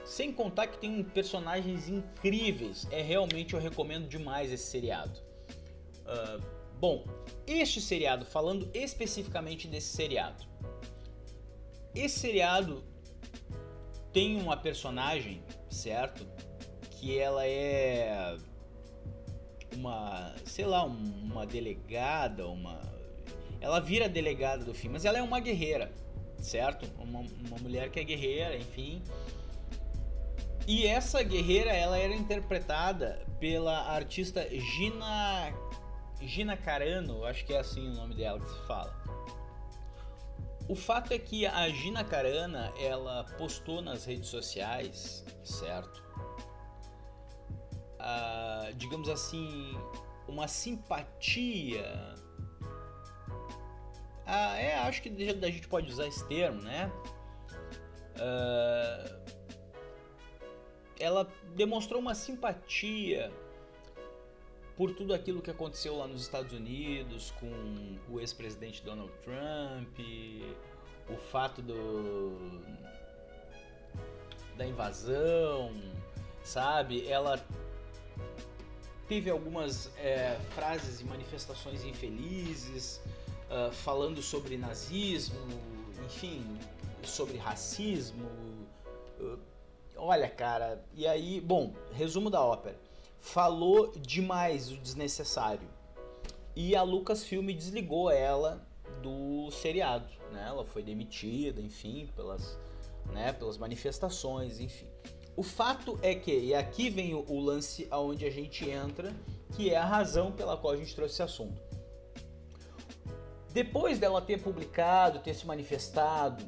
[0.09, 2.89] Sem contar que tem personagens incríveis.
[2.91, 5.21] É realmente eu recomendo demais esse seriado.
[6.07, 6.41] Ah,
[6.81, 7.05] bom,
[7.47, 10.47] este seriado, falando especificamente desse seriado.
[11.95, 12.83] Esse seriado
[14.11, 16.27] tem uma personagem, certo?
[16.93, 18.35] Que ela é
[19.77, 22.81] uma, sei lá, um- uma delegada, uma
[23.61, 25.93] ela vira delegada do filme, mas ela é uma guerreira,
[26.39, 26.87] certo?
[26.99, 29.03] Uma, uma mulher que é guerreira, enfim.
[30.69, 35.51] E essa guerreira, ela era interpretada pela artista Gina
[36.21, 38.95] Gina Carano, acho que é assim o nome dela que se fala.
[40.69, 46.05] O fato é que a Gina Carana, ela postou nas redes sociais, certo?
[47.99, 49.73] Ah, digamos assim,
[50.29, 52.15] uma simpatia.
[54.27, 56.93] Ah, é, acho que a gente pode usar esse termo, né?
[58.21, 59.28] Ah,
[60.99, 63.33] ela demonstrou uma simpatia
[64.77, 69.99] por tudo aquilo que aconteceu lá nos Estados Unidos com o ex-presidente Donald Trump,
[71.09, 72.63] o fato do
[74.57, 75.73] da invasão,
[76.45, 77.09] sabe?
[77.09, 77.45] Ela
[79.09, 83.01] teve algumas é, frases e manifestações infelizes,
[83.51, 85.49] ah, falando sobre nazismo,
[86.05, 86.45] enfim,
[87.03, 88.29] sobre racismo.
[89.21, 89.37] ah,
[89.99, 92.79] olha, cara, e aí, bom, resumo da ópera.
[93.21, 95.69] Falou demais o desnecessário.
[96.55, 98.67] E a Lucasfilm desligou ela
[99.03, 100.45] do seriado, né?
[100.49, 102.59] Ela foi demitida, enfim, pelas,
[103.13, 104.87] né, pelas manifestações, enfim.
[105.37, 109.15] O fato é que, e aqui vem o, lance aonde a gente entra,
[109.55, 111.61] que é a razão pela qual a gente trouxe esse assunto.
[113.53, 116.45] Depois dela ter publicado, ter se manifestado,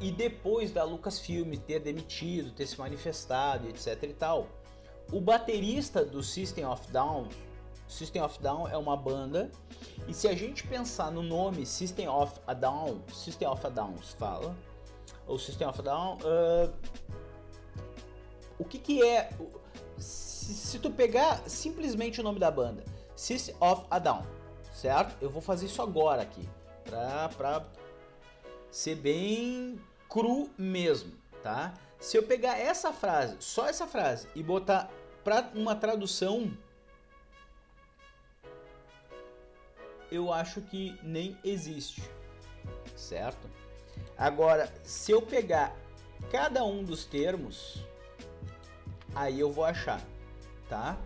[0.00, 4.48] e depois da Lucasfilm ter demitido, ter se manifestado, etc e tal,
[5.12, 7.28] o baterista do System of Down,
[7.88, 9.50] System of Down é uma banda,
[10.06, 13.96] e se a gente pensar no nome System of a Down, System of a Down
[14.02, 14.54] se fala,
[15.26, 16.72] ou System of a Down, uh,
[18.58, 19.30] o que que é,
[19.96, 22.84] se, se tu pegar simplesmente o nome da banda,
[23.16, 24.22] System of a Down,
[24.72, 25.16] certo?
[25.20, 26.48] Eu vou fazer isso agora aqui,
[26.84, 27.66] pra, pra
[28.70, 31.12] ser bem cru mesmo,
[31.42, 31.74] tá?
[32.00, 34.90] Se eu pegar essa frase, só essa frase, e botar
[35.24, 36.50] para uma tradução,
[40.10, 42.02] eu acho que nem existe,
[42.96, 43.48] certo?
[44.16, 45.76] Agora, se eu pegar
[46.30, 47.84] cada um dos termos,
[49.14, 50.00] aí eu vou achar,
[50.68, 50.96] tá?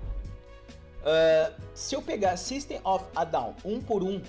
[1.01, 4.23] Uh, se eu pegar System of a Down um por um,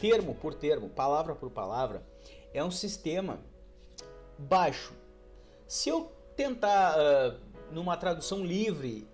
[0.00, 2.02] termo por termo, palavra por palavra,
[2.52, 3.40] é um sistema
[4.38, 4.94] baixo.
[5.66, 7.40] Se eu tentar, uh,
[7.70, 9.06] numa tradução livre,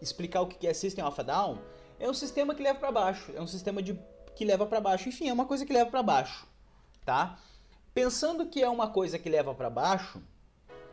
[0.00, 1.58] explicar o que é System of Down,
[1.98, 3.98] é um sistema que leva para baixo, é um sistema de,
[4.34, 6.46] que leva para baixo, enfim, é uma coisa que leva para baixo,
[7.04, 7.38] tá?
[7.92, 10.22] Pensando que é uma coisa que leva para baixo,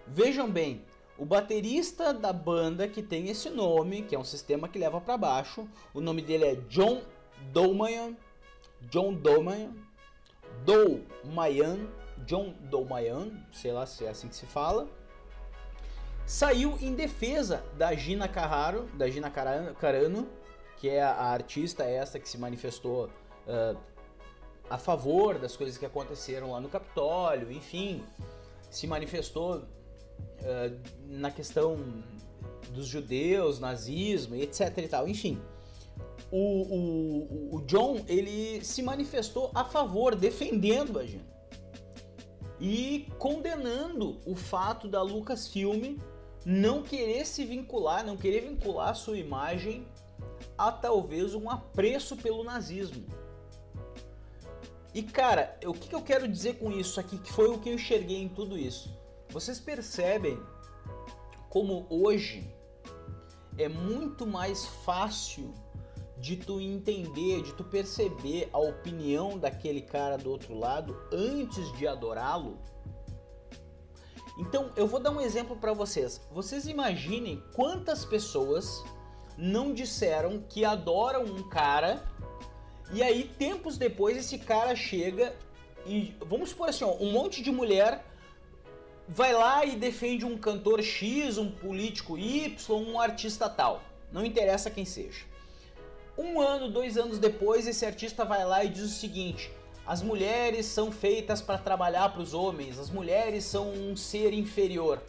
[0.07, 0.85] vejam bem,
[1.17, 5.17] o baterista da banda que tem esse nome, que é um sistema que leva para
[5.17, 7.01] baixo, o nome dele é John
[7.51, 8.15] Dolmayan,
[8.89, 9.13] John
[10.65, 11.87] Dolmayan, Dolmayan,
[12.25, 14.87] John Dolmayan, sei lá se é assim que se fala,
[16.25, 20.27] saiu em defesa da Gina Carraro, da Gina Carano,
[20.77, 23.77] que é a artista essa que se manifestou uh,
[24.69, 28.03] a favor das coisas que aconteceram lá no Capitólio, enfim,
[28.69, 29.65] se manifestou uh,
[31.07, 31.77] na questão
[32.71, 35.41] dos judeus, nazismo, etc e tal, enfim.
[36.31, 41.31] O, o, o John ele se manifestou a favor, defendendo a Gina
[42.61, 45.97] e condenando o fato da Lucasfilm
[46.45, 49.87] não querer se vincular, não querer vincular a sua imagem
[50.55, 53.03] a talvez um apreço pelo nazismo.
[54.93, 57.73] E cara, o que eu quero dizer com isso aqui, que foi o que eu
[57.73, 58.95] enxerguei em tudo isso?
[59.29, 60.39] Vocês percebem
[61.49, 62.47] como hoje
[63.57, 65.53] é muito mais fácil
[66.21, 71.87] de tu entender, de tu perceber a opinião daquele cara do outro lado antes de
[71.87, 72.59] adorá-lo.
[74.37, 76.21] Então, eu vou dar um exemplo para vocês.
[76.31, 78.83] Vocês imaginem quantas pessoas
[79.35, 82.03] não disseram que adoram um cara
[82.93, 85.35] e aí tempos depois esse cara chega
[85.87, 88.05] e vamos supor assim, ó, um monte de mulher
[89.07, 93.81] vai lá e defende um cantor X, um político Y, um artista tal.
[94.11, 95.30] Não interessa quem seja.
[96.21, 99.51] Um ano, dois anos depois, esse artista vai lá e diz o seguinte:
[99.87, 105.01] as mulheres são feitas para trabalhar para os homens, as mulheres são um ser inferior.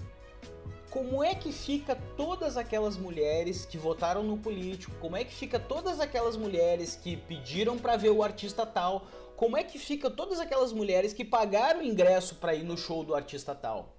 [0.88, 4.94] Como é que fica todas aquelas mulheres que votaram no político?
[5.00, 9.06] Como é que fica todas aquelas mulheres que pediram para ver o artista tal?
[9.36, 13.14] Como é que fica todas aquelas mulheres que pagaram ingresso para ir no show do
[13.14, 13.94] artista tal?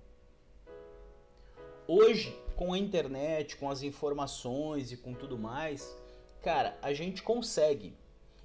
[1.88, 5.95] Hoje, com a internet, com as informações e com tudo mais,
[6.43, 7.95] cara, a gente consegue.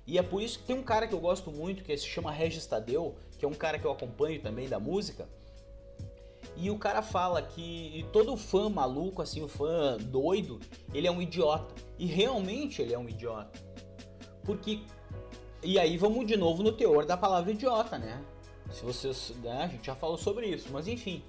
[0.06, 2.30] E é por isso que tem um cara que eu gosto muito, que se chama
[2.30, 5.28] Regis Tadeu, que é um cara que eu acompanho também da música.
[6.56, 10.58] E o cara fala que todo fã maluco, assim, o fã doido,
[10.94, 11.74] ele é um idiota.
[11.98, 13.60] E realmente ele é um idiota.
[14.44, 14.80] Porque.
[15.62, 18.24] E aí vamos de novo no teor da palavra idiota, né?
[18.72, 19.34] Se vocês.
[19.42, 21.22] Né, a gente já falou sobre isso, mas enfim.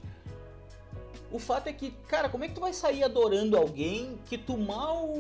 [1.32, 4.58] O fato é que, cara, como é que tu vai sair adorando alguém que tu
[4.58, 5.14] mal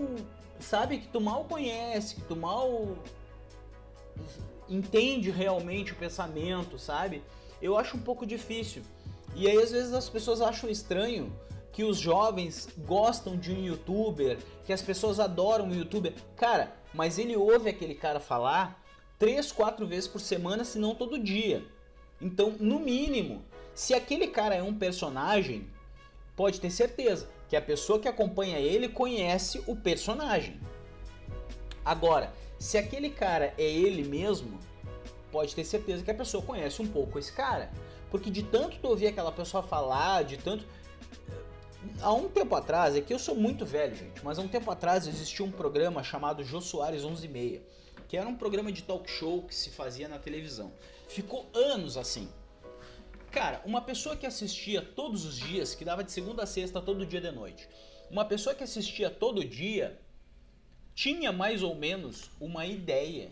[0.60, 2.98] sabe, que tu mal conhece, que tu mal
[4.68, 7.24] entende realmente o pensamento, sabe?
[7.62, 8.84] Eu acho um pouco difícil.
[9.36, 11.34] E aí às vezes as pessoas acham estranho
[11.72, 16.14] que os jovens gostam de um youtuber, que as pessoas adoram um youtuber.
[16.36, 18.84] Cara, mas ele ouve aquele cara falar
[19.18, 21.64] três, quatro vezes por semana, se não todo dia.
[22.22, 23.44] Então, no mínimo,
[23.74, 25.68] se aquele cara é um personagem,
[26.36, 30.62] pode ter certeza que a pessoa que acompanha ele conhece o personagem.
[31.84, 34.60] Agora, se aquele cara é ele mesmo,
[35.32, 37.72] pode ter certeza que a pessoa conhece um pouco esse cara.
[38.12, 40.66] Porque de tanto tu ouvir aquela pessoa falar, de tanto.
[42.02, 44.70] há um tempo atrás, é que eu sou muito velho, gente, mas há um tempo
[44.70, 47.62] atrás existia um programa chamado Jô Soares 11 e meia,
[48.08, 50.72] que era um programa de talk show que se fazia na televisão.
[51.08, 52.30] Ficou anos assim.
[53.32, 57.06] Cara, uma pessoa que assistia todos os dias, que dava de segunda a sexta todo
[57.06, 57.70] dia de noite,
[58.10, 60.00] uma pessoa que assistia todo dia
[60.96, 63.32] tinha mais ou menos uma ideia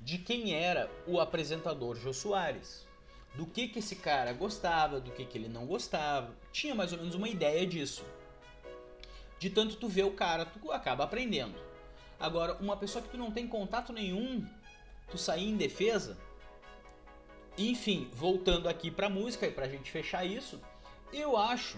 [0.00, 2.86] de quem era o apresentador Jô Soares.
[3.34, 6.34] Do que, que esse cara gostava, do que, que ele não gostava.
[6.52, 8.04] Tinha mais ou menos uma ideia disso.
[9.38, 11.54] De tanto tu ver o cara, tu acaba aprendendo.
[12.18, 14.44] Agora, uma pessoa que tu não tem contato nenhum,
[15.10, 16.16] tu sair em defesa.
[17.58, 20.60] Enfim, voltando aqui pra música e pra gente fechar isso,
[21.12, 21.76] eu acho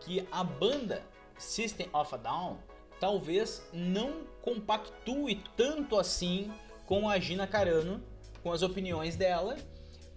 [0.00, 1.02] que a banda
[1.36, 2.58] System of a Down
[2.98, 6.50] talvez não compactue tanto assim
[6.86, 8.02] com a Gina Carano,
[8.42, 9.58] com as opiniões dela,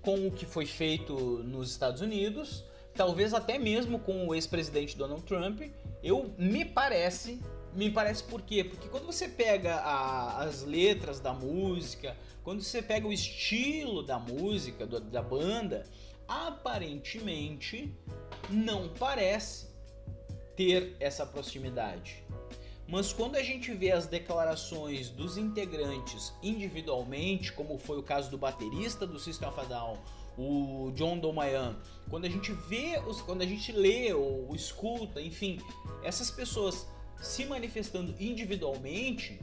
[0.01, 2.63] com o que foi feito nos Estados Unidos,
[2.95, 5.63] talvez até mesmo com o ex-presidente Donald Trump.
[6.01, 7.41] Eu me parece,
[7.75, 8.63] me parece por quê?
[8.63, 14.19] Porque quando você pega a- as letras da música, quando você pega o estilo da
[14.19, 15.85] música, do- da banda,
[16.27, 17.93] aparentemente
[18.49, 19.67] não parece
[20.55, 22.23] ter essa proximidade.
[22.87, 28.37] Mas quando a gente vê as declarações dos integrantes individualmente, como foi o caso do
[28.37, 29.97] baterista do System of a Down,
[30.37, 31.77] o John Domayan,
[32.09, 35.59] quando a gente vê, os, quando a gente lê ou escuta, enfim,
[36.03, 36.85] essas pessoas
[37.21, 39.39] se manifestando individualmente,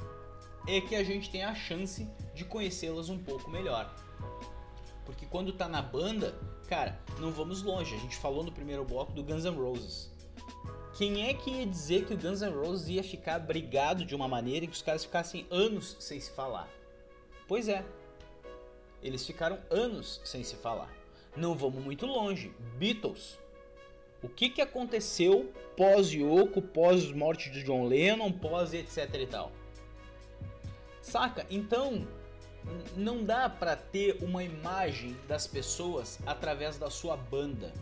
[0.66, 3.92] é que a gente tem a chance de conhecê-las um pouco melhor.
[5.04, 7.94] Porque quando tá na banda, cara, não vamos longe.
[7.96, 10.08] A gente falou no primeiro bloco do Guns N' Roses.
[10.94, 14.28] Quem é que ia dizer que o Guns N' Roses ia ficar brigado de uma
[14.28, 16.68] maneira que os caras ficassem anos sem se falar?
[17.48, 17.84] Pois é.
[19.02, 20.94] Eles ficaram anos sem se falar.
[21.36, 22.52] Não vamos muito longe.
[22.76, 23.39] Beatles.
[24.22, 29.52] O que, que aconteceu pós Yoko, pós morte de John Lennon, pós etc e tal?
[31.00, 31.46] Saca?
[31.50, 32.06] Então,
[32.96, 37.72] não dá pra ter uma imagem das pessoas através da sua banda.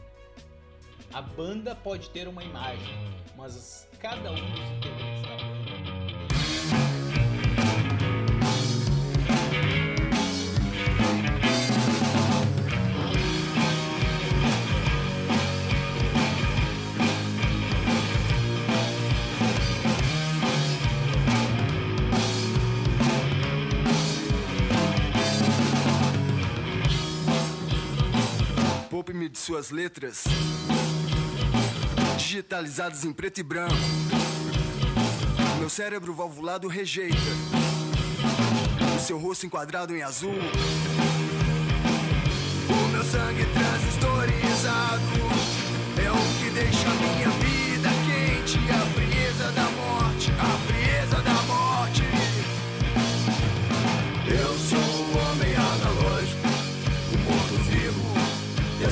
[1.12, 2.95] A banda pode ter uma imagem,
[3.36, 5.98] mas cada um dos integrantes da banda.
[29.09, 30.25] Poupe-me de suas letras,
[32.19, 33.75] digitalizadas em preto e branco.
[35.59, 37.17] Meu cérebro valvulado rejeita
[38.95, 40.35] o seu rosto enquadrado em azul.
[42.69, 45.03] O meu sangue transistorizado
[46.05, 47.38] é o que deixa minha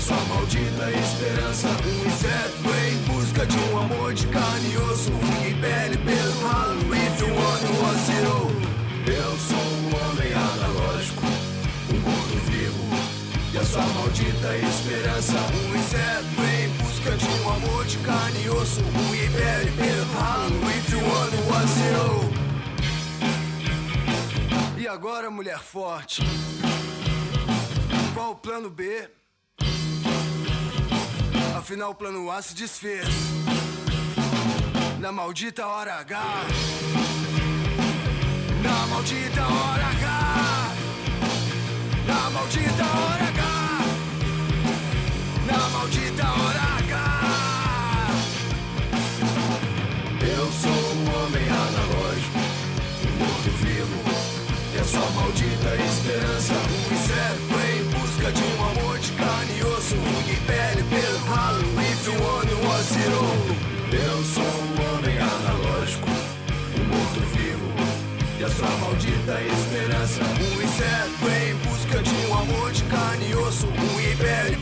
[0.07, 1.69] sua maldita esperança.
[1.69, 5.11] Um inseto em busca de um amor de carne e osso.
[5.45, 8.51] E pele pelo ralo If you was zero
[9.07, 11.23] Eu sou um homem analógico
[11.93, 12.85] Um morto-vivo
[13.53, 15.39] E a sua maldita esperança.
[15.39, 18.81] Um inseto em busca de um amor de carne e osso.
[19.11, 21.01] Unha e pele pelo ralo If you
[21.51, 22.31] was zero
[24.79, 26.23] E agora mulher forte?
[28.15, 29.09] Qual o plano B?
[31.57, 33.09] Afinal, o plano A se desfez.
[35.01, 36.45] Na maldita hora H.
[38.63, 40.75] Na maldita hora H.
[42.07, 43.43] Na maldita hora H.
[45.47, 46.97] Na maldita hora H.
[50.37, 52.39] Eu sou um homem analógico
[53.03, 53.99] Um morto-vivo
[54.75, 58.86] E a sua maldita esperança Um inseto em busca de um amor
[60.47, 63.25] pele pelo ralo If you wanna was zero
[63.93, 66.09] Eu sou um homem analógico
[66.79, 67.69] Um morto-vivo
[68.39, 70.21] E a sua maldita esperança.
[70.23, 74.56] Um inseto em busca de um amor de carne e osso Unha e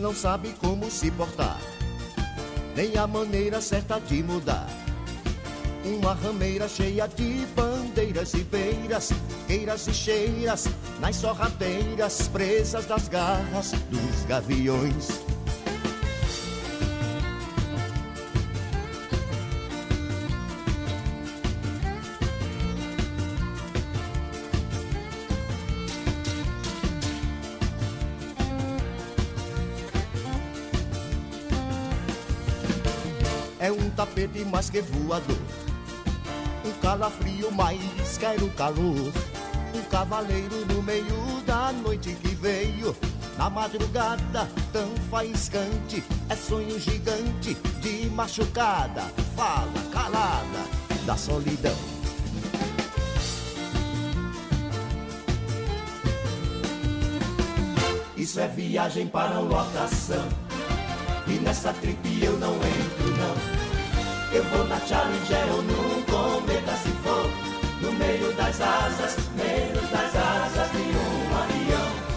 [0.00, 1.60] não sabe como se portar,
[2.74, 4.68] nem a maneira certa de mudar.
[5.84, 9.10] Uma rameira cheia de bandeiras e beiras,
[9.46, 10.68] queiras e cheiras,
[11.00, 15.29] nas sorrateiras presas das garras dos gaviões.
[34.20, 35.38] Tapete mais que voador.
[36.66, 39.12] Um calafrio mais quero calor.
[39.74, 42.94] Um cavaleiro no meio da noite que veio.
[43.38, 46.04] Na madrugada tão faiscante.
[46.28, 49.04] É sonho gigante de machucada.
[49.34, 50.66] Fala calada
[51.06, 51.76] da solidão.
[58.18, 60.28] Isso é viagem para lotação.
[61.26, 63.69] E nessa trip eu não entro não
[64.32, 67.28] Eu vou na Challenger ou no Cometa se for
[67.82, 72.10] No meio das asas, menos das asas de um avião.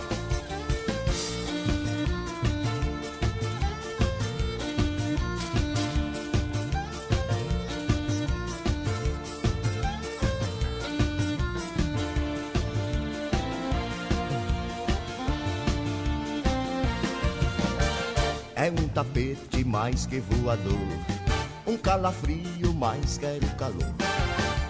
[18.56, 20.78] É um tapete mais que voador,
[21.84, 23.94] calafrio mais quero calor.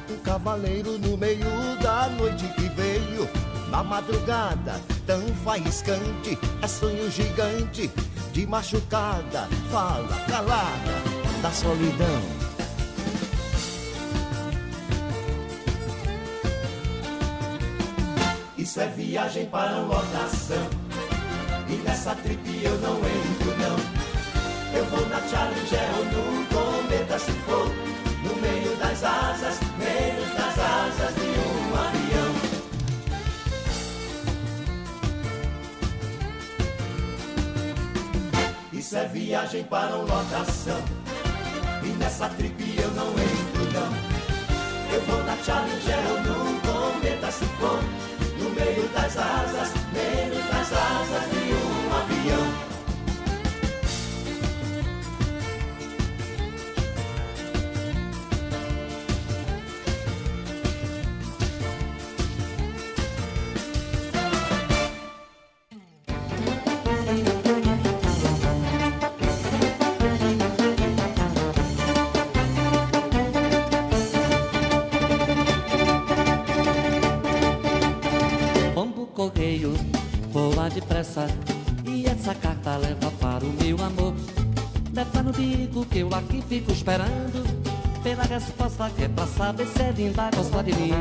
[0.09, 3.29] Um cavaleiro no meio da noite que veio,
[3.69, 7.89] na madrugada tão faiscante, é sonho gigante
[8.33, 10.93] de machucada, fala calada
[11.41, 12.43] da solidão.
[18.57, 20.67] Isso é viagem para lotação.
[21.69, 26.42] E nessa trip eu não entro não Eu vou na Challenger ou no
[29.03, 32.33] asas, menos das asas de um avião.
[38.71, 40.81] Isso é viagem para lotação.
[41.83, 44.13] E nessa trip eu não entro não.
[44.93, 47.79] Eu vou na Challenger ou no Cometa se for
[48.37, 52.72] No meio das asas, menos das asas de um avião
[86.83, 87.63] esperando
[88.03, 90.91] Pela resposta que é pra saber se ele ainda gosta de mim.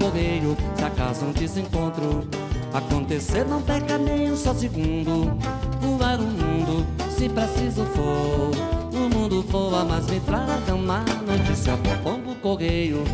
[0.00, 2.26] Correio, se acaso um desencontro.
[2.72, 5.36] Acontecer não perca nem um só segundo.
[5.80, 8.50] Voar o mundo, se preciso for.
[8.94, 13.04] O mundo voa, mas me traga uma notícia Pombo correio,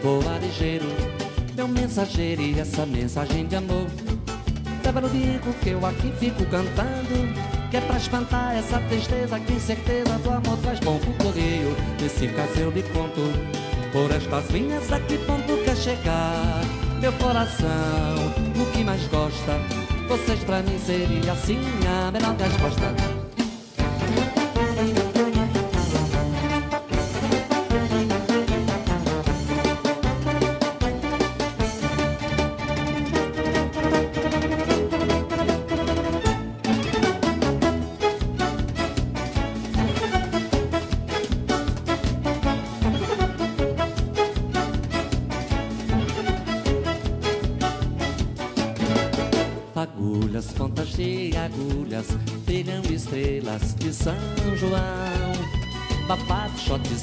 [0.00, 0.86] voa ligeiro.
[1.56, 3.86] Meu mensageiro e essa mensagem de amor.
[4.84, 9.58] Leva no bico que eu aqui fico cantando Que é pra espantar essa tristeza Que
[9.58, 13.20] certeza do amor traz bom pro correio Nesse caso eu lhe conto
[13.90, 16.60] Por estas linhas a que ponto quer chegar.
[17.00, 17.66] Meu coração,
[18.54, 19.58] o que mais gosta
[20.06, 23.13] Vocês pra mim seria assim a melhor resposta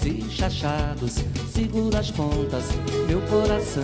[0.02, 1.16] Shots e chachados,
[1.54, 2.66] segura as pontas,
[3.08, 3.84] meu coração.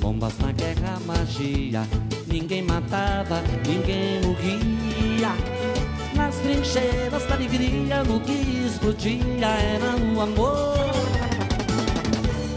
[0.00, 1.86] Bombas na guerra, magia,
[2.26, 5.32] ninguém matava, ninguém morria.
[6.14, 10.76] Nas trincheiras da alegria, no que explodia era o amor.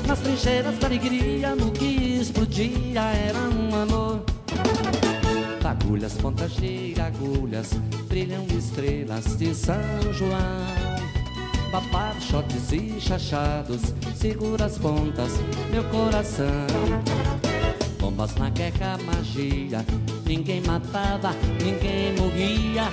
[0.05, 4.23] Nas trincheiras da alegria, no que explodia era um amor.
[5.63, 7.73] Agulhas, pontas de agulhas,
[8.09, 9.77] brilham estrelas de São
[10.11, 10.80] João.
[11.71, 13.81] Babados, shots e chachados,
[14.13, 15.31] segura as pontas,
[15.71, 16.67] meu coração.
[17.97, 19.85] bombas na queca magia.
[20.25, 22.83] Ninguém matava, ninguém morria.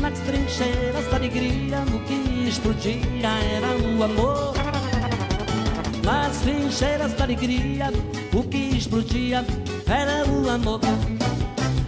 [0.00, 4.54] Nas trincheiras da alegria, o que explodia era o amor.
[6.04, 7.92] Nas trincheiras da alegria,
[8.34, 9.44] o que explodia
[9.86, 10.80] era o amor.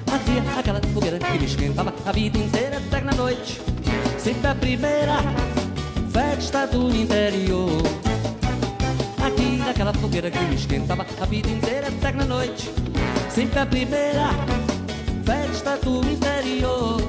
[0.07, 3.61] Havia aquela fogueira que me esquentava a vida inteira, até na noite.
[4.19, 5.17] Sempre a primeira
[6.15, 7.83] festa do interior.
[9.21, 12.71] Aqui naquela fogueira que me esquentava a vida inteira, até na noite.
[13.29, 14.31] Sempre a primeira
[15.25, 17.04] festa do interior.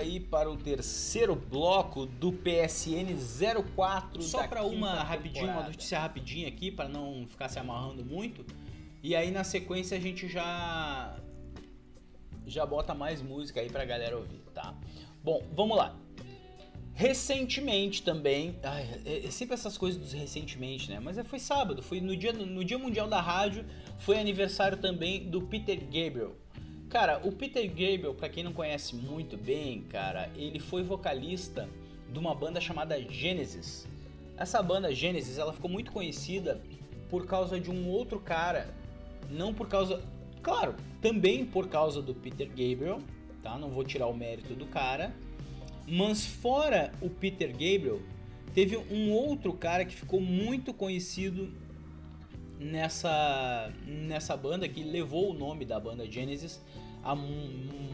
[0.00, 3.14] Aí para o terceiro bloco do PSN
[3.74, 8.44] 04 Só para uma rapidinho, uma notícia rapidinha aqui para não ficar se amarrando muito.
[9.02, 11.16] E aí na sequência a gente já
[12.46, 14.74] já bota mais música aí pra galera ouvir, tá?
[15.22, 15.96] Bom, vamos lá.
[16.92, 20.98] Recentemente também, ai, é, é sempre essas coisas dos recentemente, né?
[21.00, 23.64] Mas é- foi sábado, foi no dia, no dia mundial da rádio,
[23.98, 26.36] foi aniversário também do Peter Gabriel.
[26.90, 31.68] Cara, o Peter Gabriel, pra quem não conhece muito bem, cara, ele foi vocalista
[32.12, 33.86] de uma banda chamada Genesis.
[34.36, 36.60] Essa banda Genesis, ela ficou muito conhecida
[37.08, 38.74] por causa de um outro cara,
[39.30, 40.02] não por causa,
[40.42, 42.98] claro, também por causa do Peter Gabriel,
[43.40, 43.56] tá?
[43.56, 45.14] Não vou tirar o mérito do cara,
[45.86, 48.00] mas fora o Peter Gabriel,
[48.52, 51.52] teve um outro cara que ficou muito conhecido
[52.60, 56.60] nessa nessa banda que levou o nome da banda Genesis
[57.02, 57.48] a mu-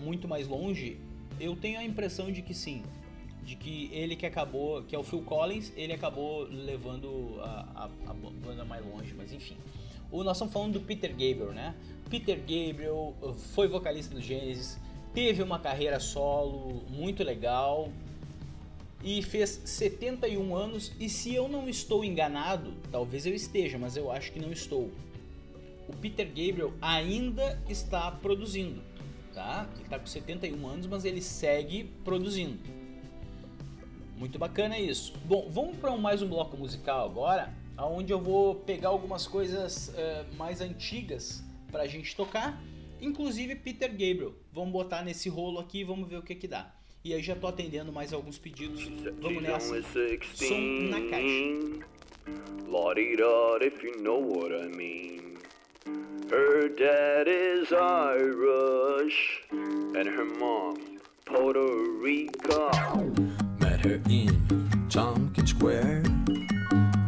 [0.04, 0.98] muito mais longe.
[1.38, 2.82] Eu tenho a impressão de que sim,
[3.44, 8.10] de que ele que acabou, que é o Phil Collins, ele acabou levando a, a-
[8.10, 9.56] a banda mais longe, mas enfim.
[10.10, 11.74] O, nós estamos falando do Peter Gabriel, né?
[12.10, 14.78] Peter Gabriel uh, foi vocalista do Genesis,
[15.12, 17.88] teve uma carreira solo muito legal,
[19.02, 20.92] e fez 71 anos.
[20.98, 24.90] E se eu não estou enganado, talvez eu esteja, mas eu acho que não estou.
[25.88, 28.82] O Peter Gabriel ainda está produzindo,
[29.32, 29.68] tá?
[29.74, 32.58] Ele está com 71 anos, mas ele segue produzindo.
[34.16, 35.12] Muito bacana isso.
[35.24, 40.24] Bom, vamos para mais um bloco musical agora, onde eu vou pegar algumas coisas eh,
[40.36, 42.60] mais antigas para a gente tocar,
[43.00, 44.34] inclusive Peter Gabriel.
[44.52, 46.75] Vamos botar nesse rolo aqui vamos ver o que que dá.
[47.06, 48.82] E aí já tô atendendo mais alguns pedidos.
[49.22, 49.80] Vamos nessa.
[50.34, 51.86] Som na caixa.
[52.66, 55.38] La-di-da, if you know what I mean.
[56.28, 61.64] Her dad is Irish, and her mom Puerto
[62.02, 62.72] Rico.
[63.60, 66.02] Met her in Tompkins Square.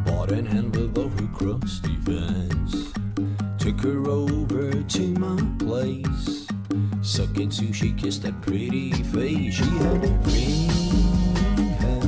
[0.06, 2.92] Bought an envelope of crusty Vans.
[3.58, 6.46] Took her over to my place.
[7.08, 9.54] Sucking sushi, kissed that pretty face.
[9.54, 10.68] She had green
[11.80, 12.02] hair.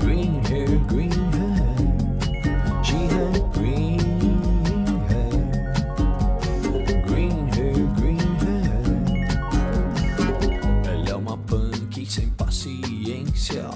[0.00, 1.76] Green hair, green hair.
[2.82, 4.00] She had green
[5.08, 5.30] hair.
[7.06, 8.82] Green hair, green hair.
[10.92, 13.70] Ela é uma punk sem paciência.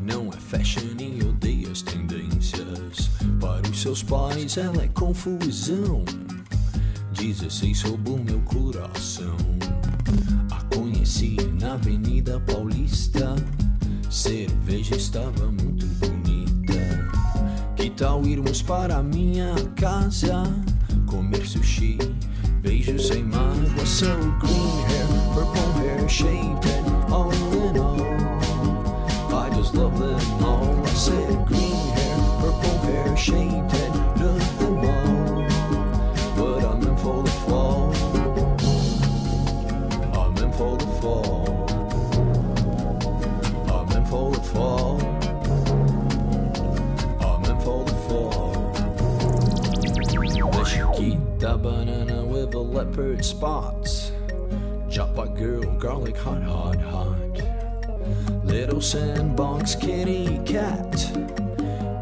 [0.00, 3.10] Não é fashion e odeia as tendências.
[3.38, 6.02] Para os seus pais, ela é confusão.
[7.32, 9.36] 16 roubou meu coração.
[10.50, 13.36] A conheci na Avenida Paulista.
[14.10, 17.08] Cerveja estava muito bonita.
[17.76, 20.42] Que tal irmos para minha casa?
[21.06, 21.98] Comer sushi,
[22.62, 23.86] beijos sem mágoa.
[23.86, 24.08] So
[24.40, 27.96] green hair, purple hair, head, all in all.
[29.32, 30.82] I just love them all.
[30.84, 35.19] I said green hair, purple hair, shaved head, love them all.
[40.14, 41.66] I'm in for the fall.
[43.68, 45.00] I'm in for the fall.
[47.20, 48.52] I'm in for the fall.
[50.52, 54.12] The Chiquita banana with the leopard spots.
[54.88, 57.16] Joppa girl, garlic hot, hot, hot.
[58.44, 61.49] Little sandbox kitty cat.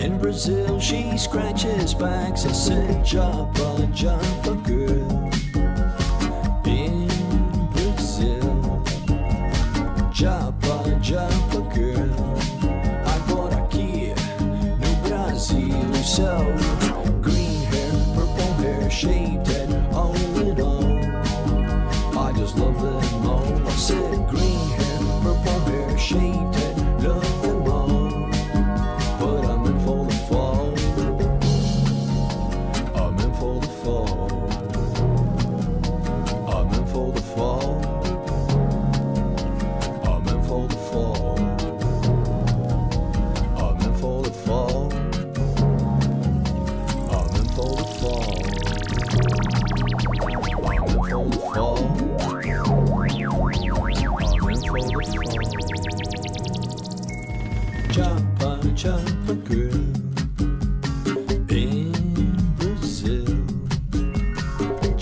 [0.01, 2.43] In Brazil, she scratches backs.
[2.43, 5.31] Said, Joppa, Joppa girl.
[6.65, 7.09] In
[7.73, 8.85] Brazil,
[11.03, 12.39] Joppa girl.
[13.05, 14.15] Agora aqui
[14.81, 15.81] no Brasil,
[17.21, 18.91] green hair, purple hair,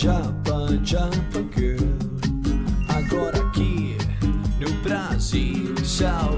[0.06, 1.82] japa, japa girl.
[2.88, 3.96] Agora aqui
[4.60, 6.35] no Brasil, salve.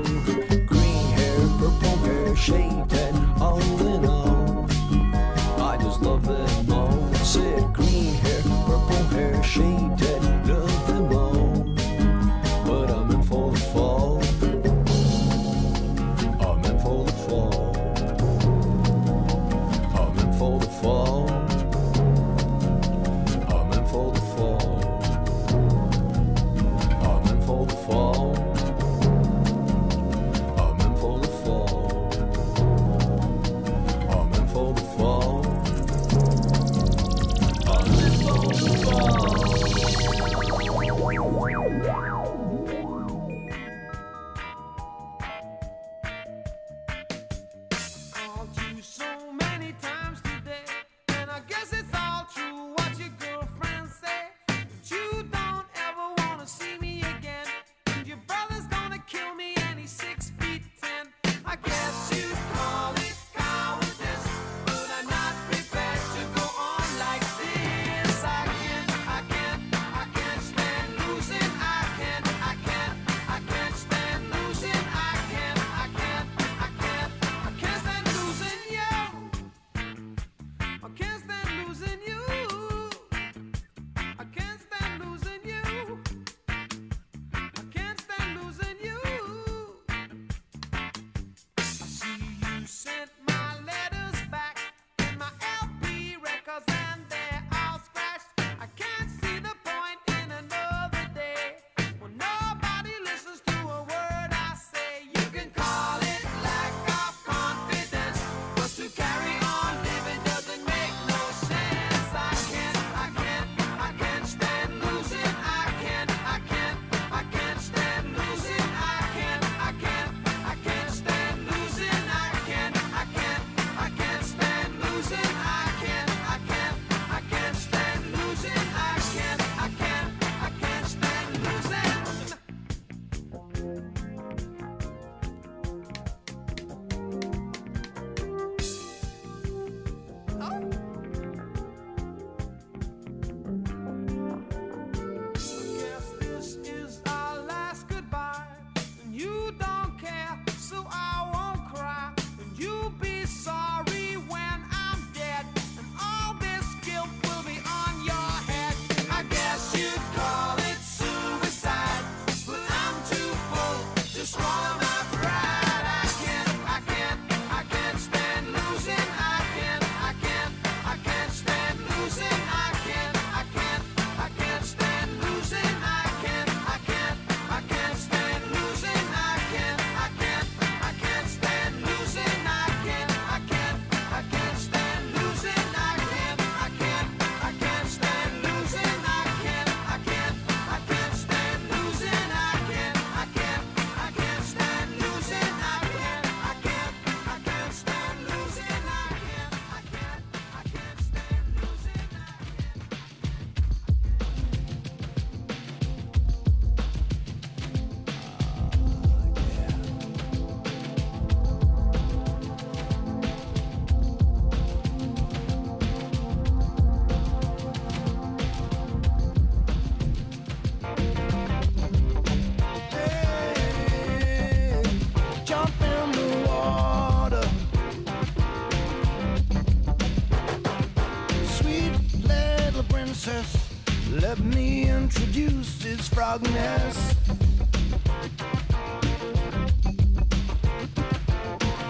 [236.29, 237.14] darkness.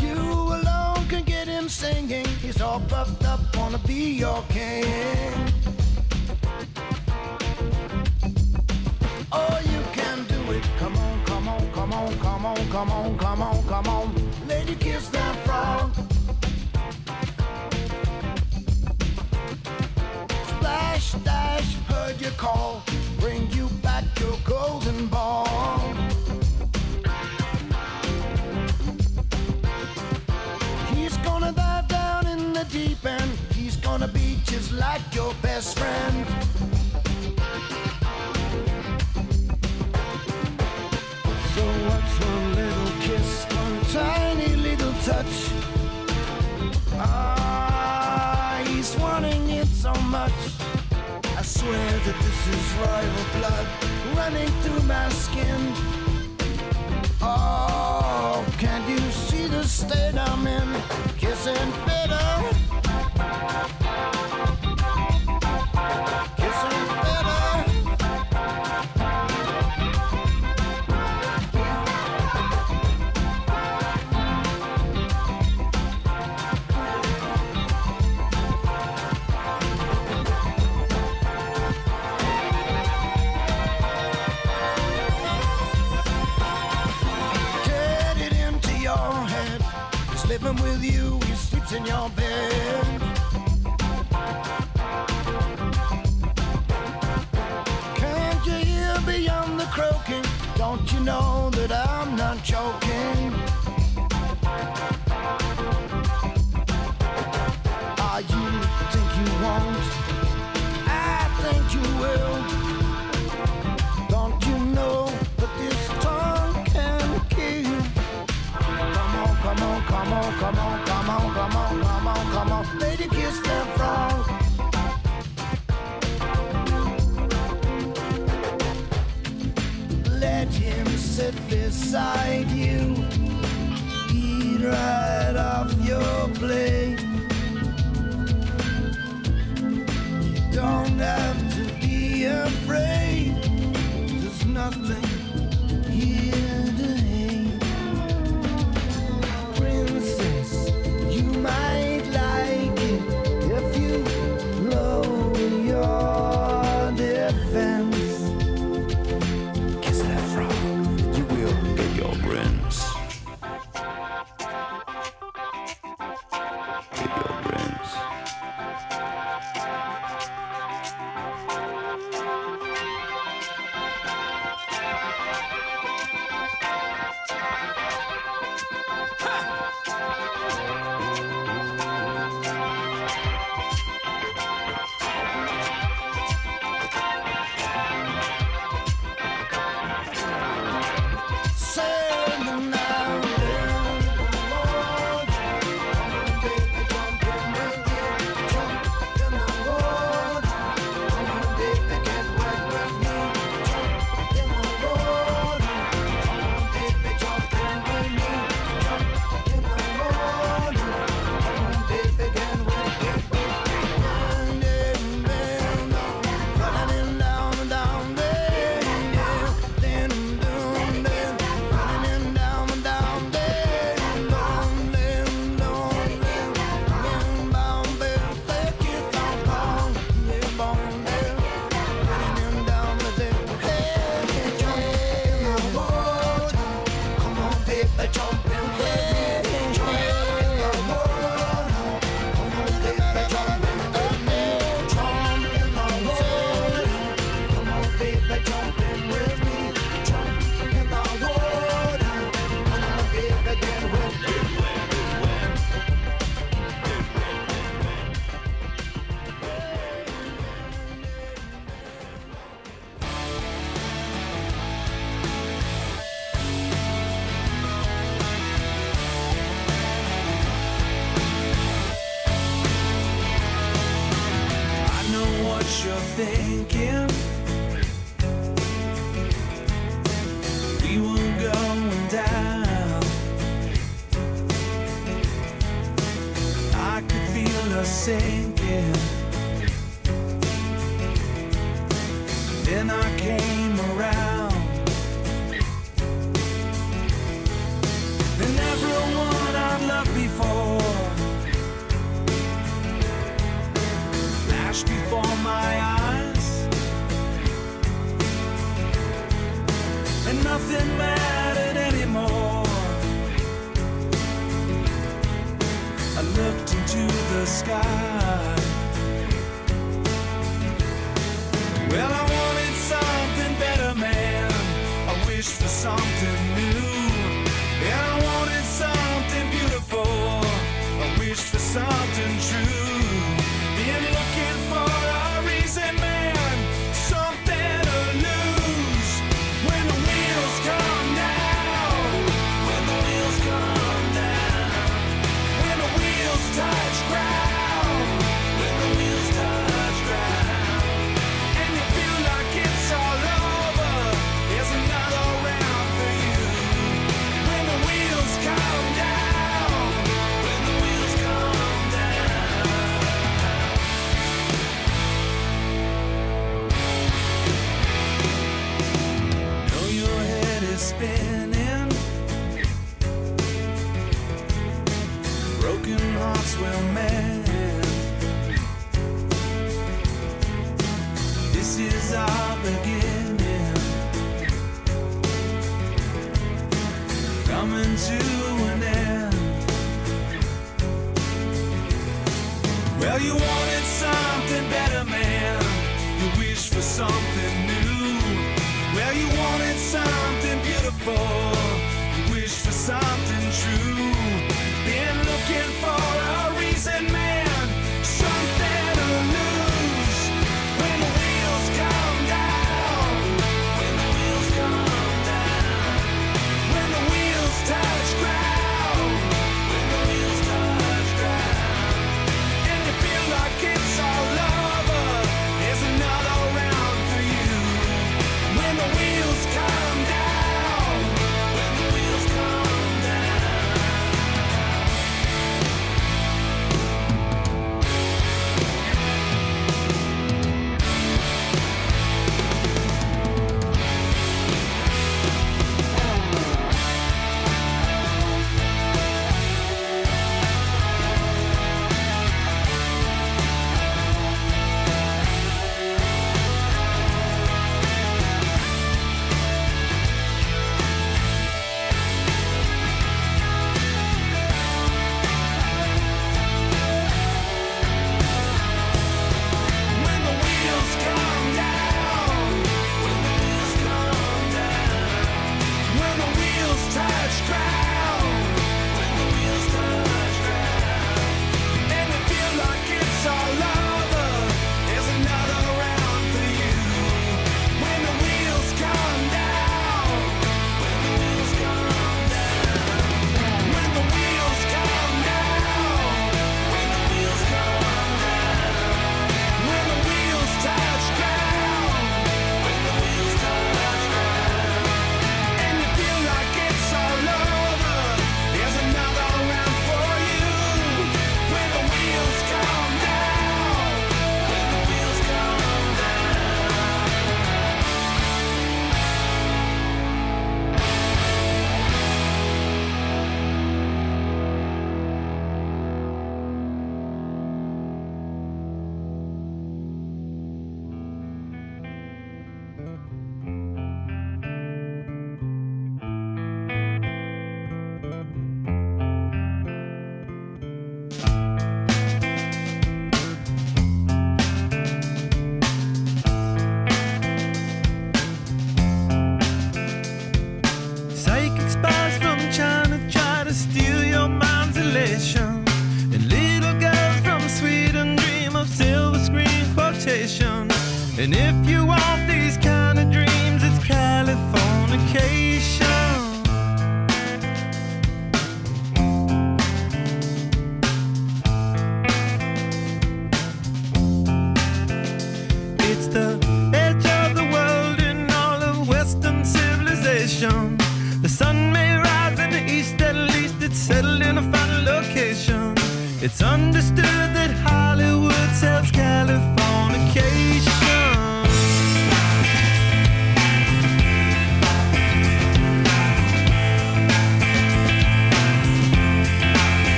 [0.00, 0.22] You
[0.58, 2.26] alone can get him singing.
[2.42, 5.13] He's all puffed up, wanna be your king.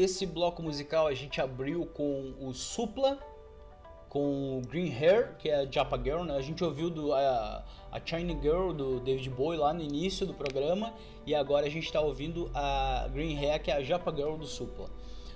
[0.00, 3.18] Esse bloco musical a gente abriu com o Supla,
[4.08, 6.34] com o Green Hair, que é a Japa Girl, né?
[6.36, 7.62] A gente ouviu do, a,
[7.92, 10.94] a China Girl do David Bowie lá no início do programa
[11.26, 14.46] e agora a gente está ouvindo a Green Hair, que é a Japa Girl do
[14.46, 14.88] Supla.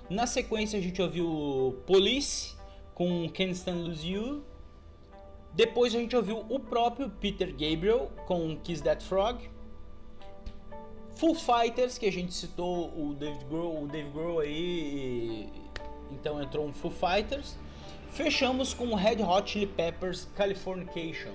[0.09, 2.55] Na sequência a gente ouviu Police
[2.95, 4.43] com Can't Stand Lose You.
[5.53, 9.47] Depois a gente ouviu o próprio Peter Gabriel com Kiss That Frog.
[11.15, 15.49] Full Fighters, que a gente citou o David Grohl, o Dave Grohl aí,
[16.11, 17.57] então entrou um Full Fighters.
[18.11, 21.33] Fechamos com o Red Hot Chili Peppers Californication,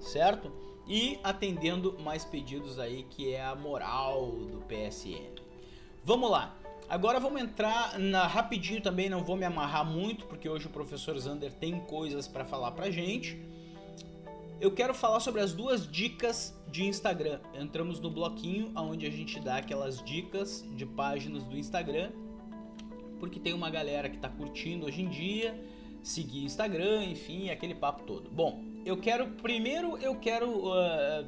[0.00, 0.52] certo?
[0.86, 5.40] E atendendo mais pedidos aí, que é a moral do PSN.
[6.04, 6.56] Vamos lá.
[6.88, 11.16] Agora vamos entrar na rapidinho também, não vou me amarrar muito, porque hoje o professor
[11.16, 13.38] Zander tem coisas para falar pra gente
[14.60, 17.40] eu quero falar sobre as duas dicas de Instagram.
[17.54, 22.12] Entramos no bloquinho onde a gente dá aquelas dicas de páginas do Instagram,
[23.18, 25.58] porque tem uma galera que tá curtindo hoje em dia,
[26.02, 28.30] seguir Instagram, enfim, aquele papo todo.
[28.30, 31.24] Bom, eu quero primeiro eu quero ah,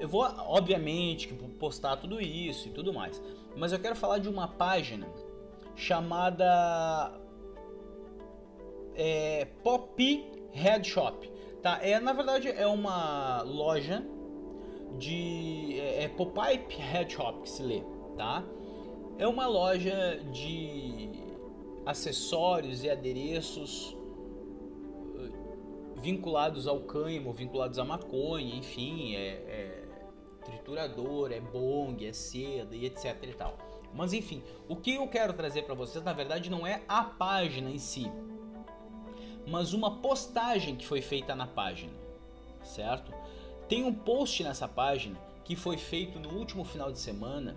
[0.00, 3.22] eu vou obviamente postar tudo isso e tudo mais,
[3.56, 5.06] mas eu quero falar de uma página
[5.76, 7.12] chamada
[8.96, 11.30] é, Pop Head Shop.
[11.62, 14.02] Tá, é na verdade é uma loja
[14.98, 17.82] de é, é Pop-Up Head Shop que se lê,
[18.16, 18.42] tá?
[19.18, 21.10] É uma loja de
[21.84, 23.94] acessórios e adereços
[25.18, 25.30] eh,
[25.96, 29.88] vinculados ao cânhamo, vinculados à maconha, enfim, é, é
[30.42, 33.58] triturador, é bong, é seda e etc e tal.
[33.92, 37.70] Mas enfim, o que eu quero trazer para vocês na verdade não é a página
[37.70, 38.10] em si,
[39.50, 41.92] mas uma postagem que foi feita na página,
[42.62, 43.12] certo?
[43.68, 47.56] Tem um post nessa página que foi feito no último final de semana,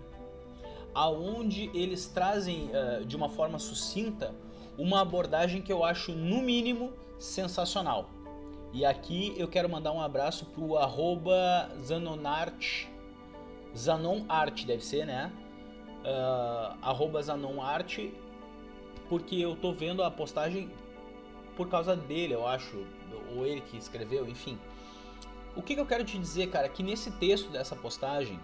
[0.92, 4.34] aonde eles trazem uh, de uma forma sucinta
[4.76, 8.10] uma abordagem que eu acho no mínimo sensacional.
[8.72, 12.88] E aqui eu quero mandar um abraço pro arroba Zanonart,
[13.76, 15.32] Zanonart deve ser, né?
[16.00, 18.10] Uh, arroba Zanonart,
[19.08, 20.68] porque eu tô vendo a postagem
[21.56, 22.86] por causa dele, eu acho,
[23.34, 24.58] ou ele que escreveu, enfim.
[25.56, 28.38] O que, que eu quero te dizer, cara, que nesse texto dessa postagem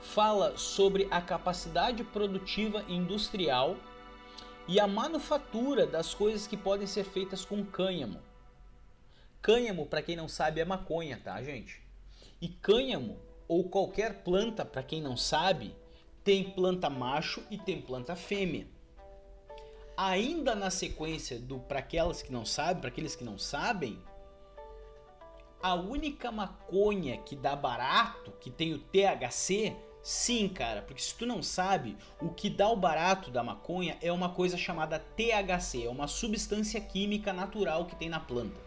[0.00, 3.76] fala sobre a capacidade produtiva industrial
[4.66, 8.20] e a manufatura das coisas que podem ser feitas com cânhamo.
[9.40, 11.80] Cânhamo, para quem não sabe, é maconha, tá, gente?
[12.40, 15.74] E cânhamo ou qualquer planta, para quem não sabe,
[16.24, 18.66] tem planta macho e tem planta fêmea
[20.08, 23.98] ainda na sequência do para aquelas que não sabem, para aqueles que não sabem,
[25.62, 31.24] a única maconha que dá barato, que tem o THC, sim, cara, porque se tu
[31.24, 35.88] não sabe, o que dá o barato da maconha é uma coisa chamada THC, é
[35.88, 38.60] uma substância química natural que tem na planta.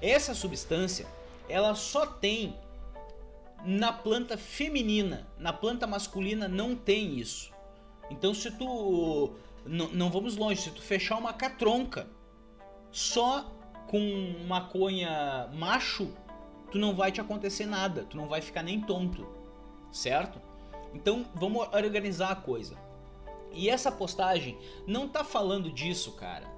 [0.00, 1.06] Essa substância,
[1.48, 2.56] ela só tem
[3.64, 7.52] na planta feminina, na planta masculina não tem isso.
[8.10, 9.34] Então se tu
[9.66, 12.08] não, vamos longe, se tu fechar uma catronca
[12.90, 13.50] só
[13.88, 16.12] com maconha macho,
[16.70, 19.26] tu não vai te acontecer nada, tu não vai ficar nem tonto,
[19.90, 20.40] certo?
[20.94, 22.76] Então vamos organizar a coisa.
[23.52, 24.56] E essa postagem
[24.86, 26.50] não tá falando disso, cara.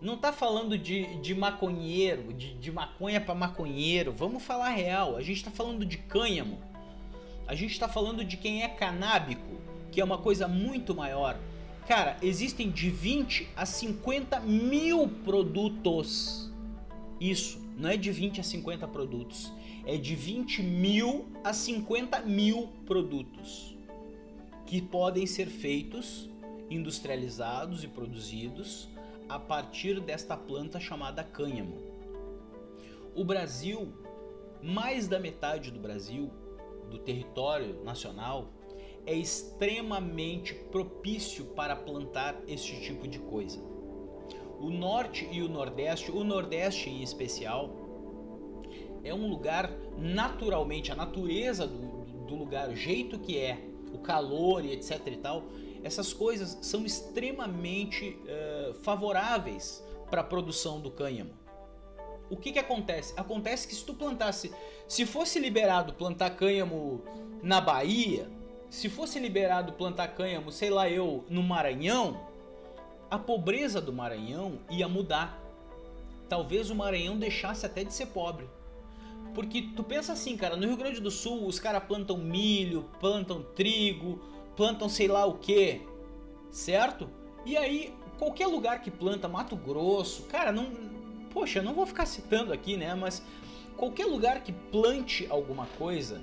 [0.00, 4.12] Não tá falando de, de maconheiro, de, de maconha para maconheiro.
[4.12, 5.16] Vamos falar real.
[5.16, 6.58] A gente tá falando de cânhamo.
[7.46, 11.38] A gente tá falando de quem é canábico, que é uma coisa muito maior.
[11.86, 16.50] Cara, existem de 20 a 50 mil produtos.
[17.20, 19.52] Isso, não é de 20 a 50 produtos,
[19.84, 23.76] é de 20 mil a 50 mil produtos
[24.66, 26.30] que podem ser feitos,
[26.70, 28.88] industrializados e produzidos
[29.28, 31.76] a partir desta planta chamada cânhamo.
[33.14, 33.92] O Brasil,
[34.62, 36.30] mais da metade do Brasil,
[36.88, 38.52] do território nacional,
[39.06, 43.60] é extremamente propício para plantar este tipo de coisa.
[44.58, 47.70] O norte e o nordeste, o nordeste em especial,
[49.02, 53.58] é um lugar naturalmente, a natureza do, do lugar, o jeito que é,
[53.92, 55.44] o calor e etc e tal,
[55.82, 61.32] essas coisas são extremamente eh, favoráveis para a produção do cânhamo.
[62.28, 63.12] O que que acontece?
[63.16, 64.52] Acontece que se tu plantasse,
[64.86, 67.02] se fosse liberado plantar cânhamo
[67.42, 68.30] na Bahia,
[68.70, 72.20] se fosse liberado plantar cânhamo, sei lá eu, no Maranhão,
[73.10, 75.42] a pobreza do Maranhão ia mudar.
[76.28, 78.48] Talvez o Maranhão deixasse até de ser pobre.
[79.34, 83.42] Porque tu pensa assim, cara, no Rio Grande do Sul os caras plantam milho, plantam
[83.42, 84.20] trigo,
[84.56, 85.80] plantam sei lá o que,
[86.50, 87.10] certo?
[87.44, 90.90] E aí, qualquer lugar que planta, Mato Grosso, cara, não.
[91.32, 92.94] Poxa, não vou ficar citando aqui, né?
[92.94, 93.22] Mas
[93.76, 96.20] qualquer lugar que plante alguma coisa,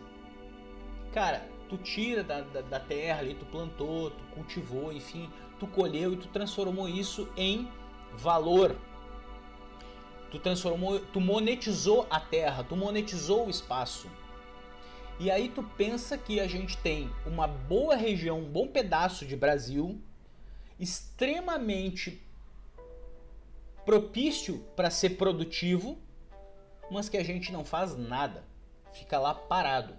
[1.13, 5.29] cara, tu tira da, da, da terra ali, tu plantou, tu cultivou, enfim,
[5.59, 7.67] tu colheu e tu transformou isso em
[8.13, 8.75] valor.
[10.31, 14.09] Tu transformou, tu monetizou a terra, tu monetizou o espaço.
[15.19, 19.35] E aí tu pensa que a gente tem uma boa região, um bom pedaço de
[19.35, 19.99] Brasil,
[20.79, 22.21] extremamente
[23.83, 25.97] propício para ser produtivo,
[26.91, 28.43] mas que a gente não faz nada.
[28.93, 29.93] Fica lá parado.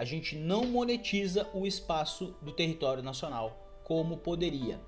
[0.00, 4.80] A gente não monetiza o espaço do território nacional como poderia.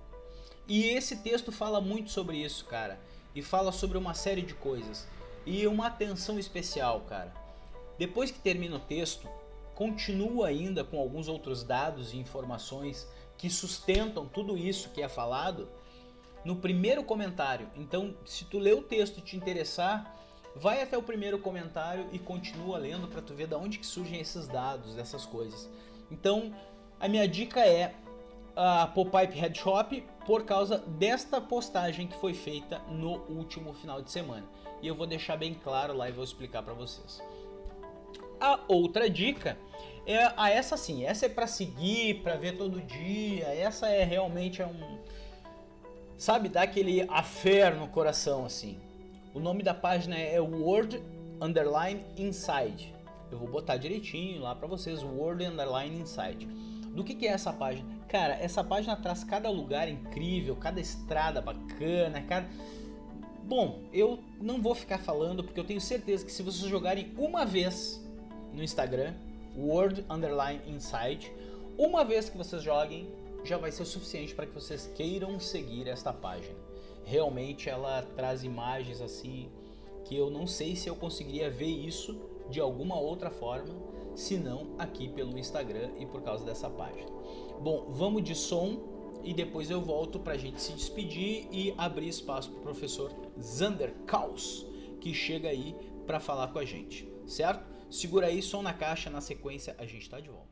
[0.67, 2.99] E esse texto fala muito sobre isso, cara.
[3.35, 5.07] E fala sobre uma série de coisas.
[5.45, 7.31] E uma atenção especial, cara.
[7.99, 9.29] Depois que termina o texto,
[9.75, 13.07] continua ainda com alguns outros dados e informações
[13.37, 15.69] que sustentam tudo isso que é falado
[16.43, 17.69] no primeiro comentário.
[17.77, 20.19] Então, se tu ler o texto e te interessar,
[20.55, 24.21] vai até o primeiro comentário e continua lendo para tu ver da onde que surgem
[24.21, 25.69] esses dados, dessas coisas.
[26.11, 26.55] Então,
[27.01, 27.95] a minha dica é
[28.55, 34.11] a Popipe Head Shop por causa desta postagem que foi feita no último final de
[34.11, 34.45] semana.
[34.81, 37.23] E eu vou deixar bem claro lá e vou explicar para vocês.
[38.41, 39.57] A outra dica
[40.05, 43.47] é a essa sim, essa é para seguir, para ver todo dia.
[43.47, 44.99] Essa é realmente é um
[46.17, 48.79] sabe, dá aquele affair no coração assim.
[49.35, 51.03] O nome da página é Word
[51.41, 52.95] Underline Inside.
[53.31, 56.47] Eu vou botar direitinho lá para vocês, Word Underline Inside.
[56.95, 57.89] Do que, que é essa página?
[58.09, 62.47] Cara, essa página traz cada lugar incrível, cada estrada bacana, cada.
[63.43, 67.47] Bom, eu não vou ficar falando porque eu tenho certeza que se vocês jogarem uma
[67.47, 68.07] vez
[68.53, 69.15] no Instagram,
[69.57, 71.33] Word Underline Inside,
[71.79, 73.09] uma vez que vocês joguem,
[73.45, 76.55] já vai ser o suficiente para que vocês queiram seguir esta página.
[77.05, 79.51] Realmente ela traz imagens assim
[80.05, 82.21] que eu não sei se eu conseguiria ver isso
[82.51, 83.75] de alguma outra forma,
[84.15, 87.11] senão aqui pelo Instagram e por causa dessa página.
[87.61, 88.93] Bom, vamos de som
[89.23, 93.13] e depois eu volto para a gente se despedir e abrir espaço para o professor
[93.41, 94.67] Zander Kaus,
[95.01, 95.75] que chega aí
[96.07, 97.65] para falar com a gente, certo?
[97.91, 100.51] Segura aí, som na caixa, na sequência a gente está de volta.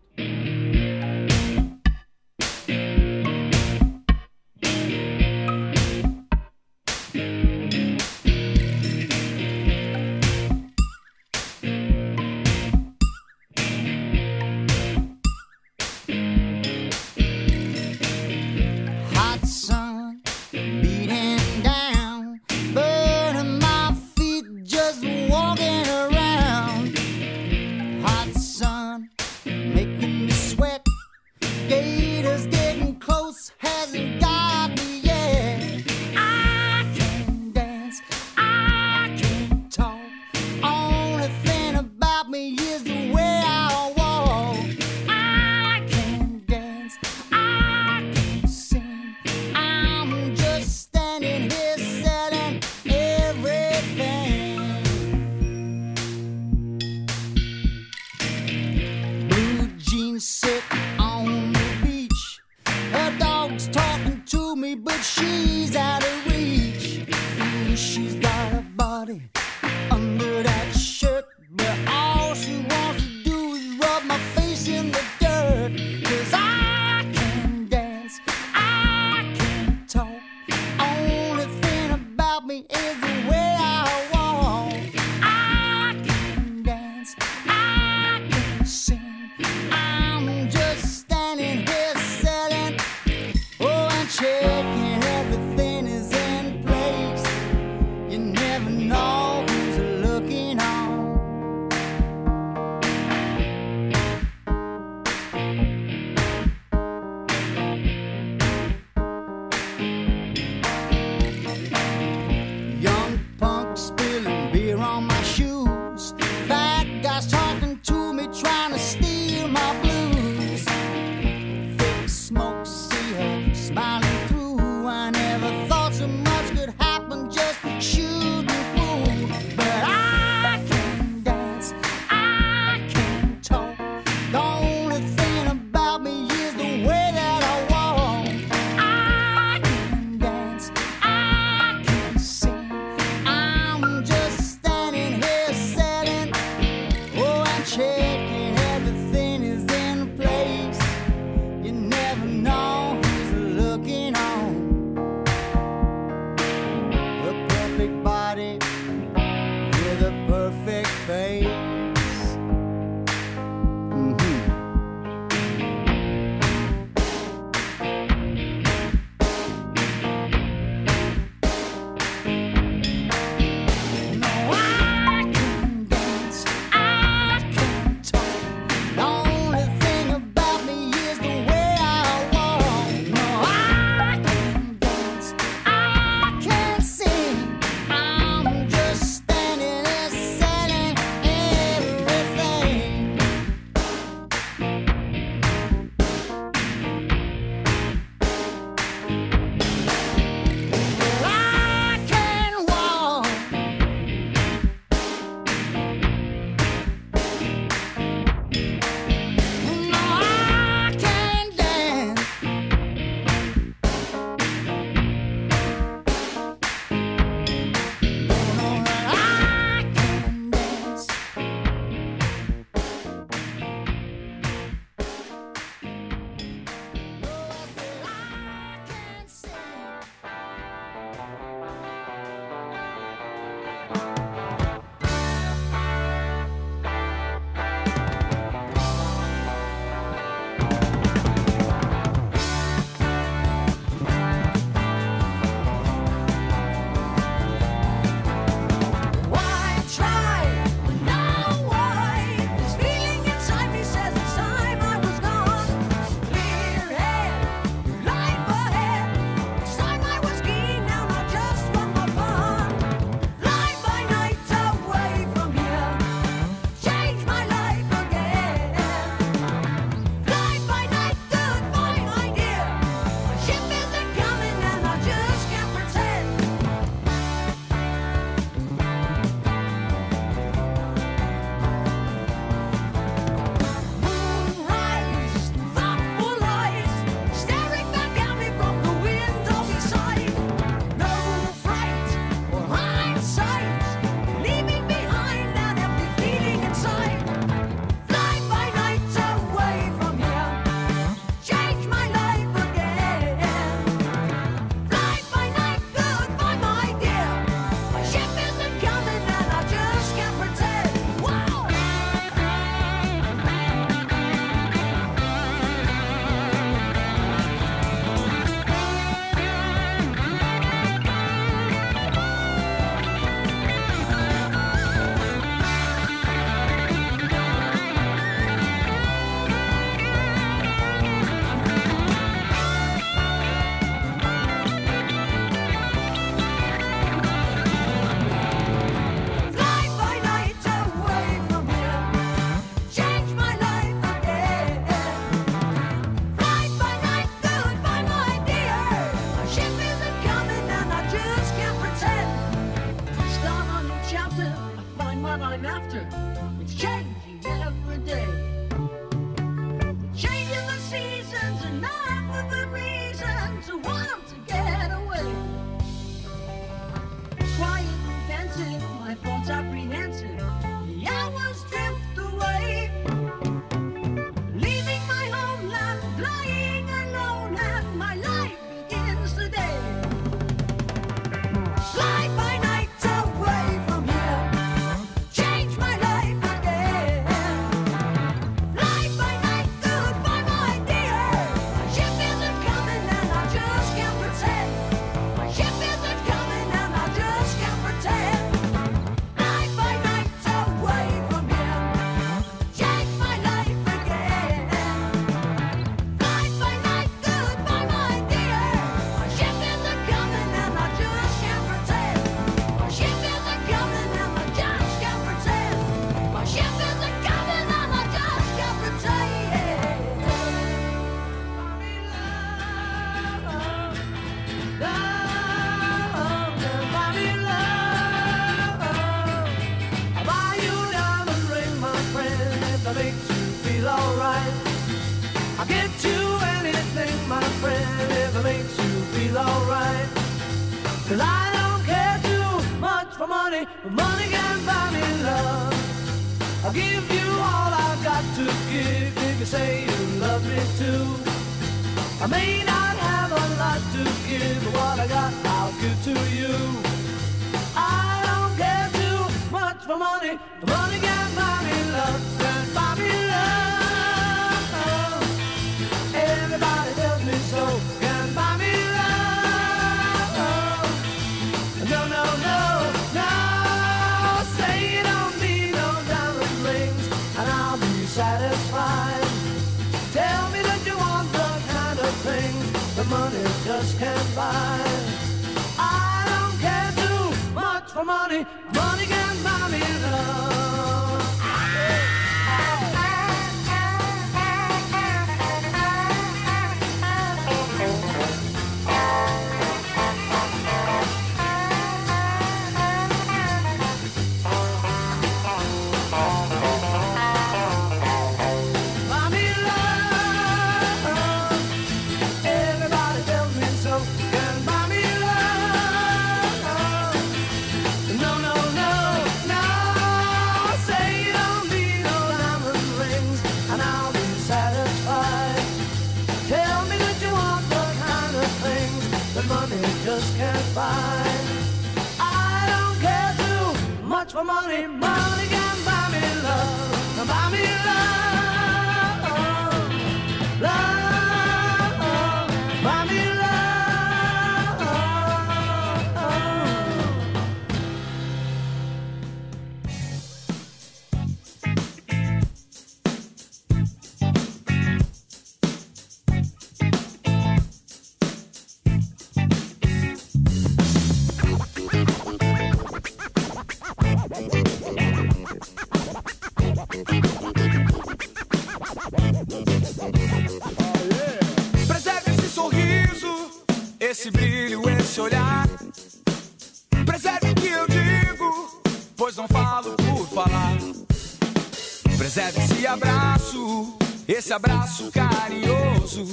[584.26, 586.24] esse abraço carinhoso.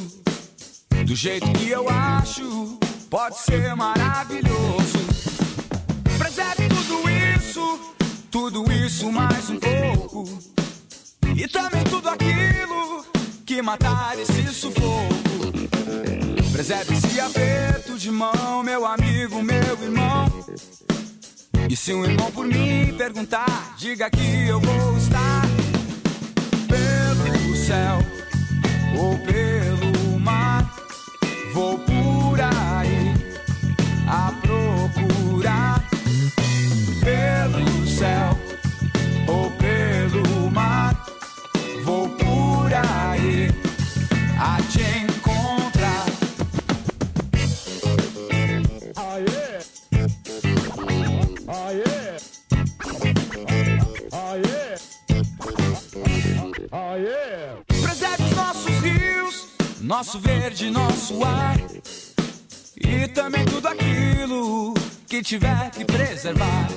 [1.06, 2.78] Do jeito que eu acho,
[3.10, 4.98] pode ser maravilhoso.
[6.18, 7.80] Preserve tudo isso,
[8.32, 10.28] tudo isso mais um pouco.
[11.36, 13.06] E também tudo aquilo
[13.46, 15.16] que matar esse sufoco.
[16.52, 20.26] Preserve esse aperto de mão, meu amigo, meu irmão.
[21.70, 24.97] E se um irmão por mim perguntar, diga que eu vou
[27.68, 28.00] céu
[28.98, 30.74] ou pelo mar.
[31.54, 31.78] Vou
[59.88, 61.58] nosso verde, nosso ar
[62.76, 64.74] e também tudo aquilo
[65.08, 66.68] que tiver que preservar.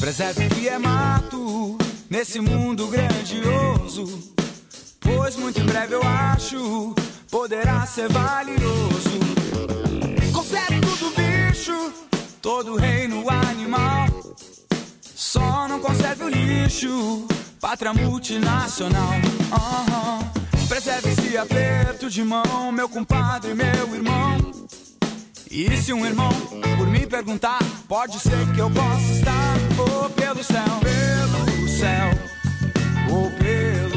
[0.00, 1.76] Preserve o que é mato
[2.08, 4.32] nesse mundo grandioso,
[5.00, 6.94] pois muito em breve eu acho
[7.30, 9.20] poderá ser valioso.
[10.32, 11.92] Conserve tudo bicho,
[12.40, 14.08] todo reino animal.
[15.02, 17.26] Só não conserve o lixo,
[17.60, 19.12] pátria multinacional.
[19.12, 20.35] Uhum.
[20.68, 24.36] Preserve-se é aperto de mão, meu compadre, meu irmão.
[25.50, 26.30] E se um irmão
[26.76, 32.10] por me perguntar, pode ser que eu possa estar ou pelo céu, pelo céu,
[33.10, 33.95] ou pelo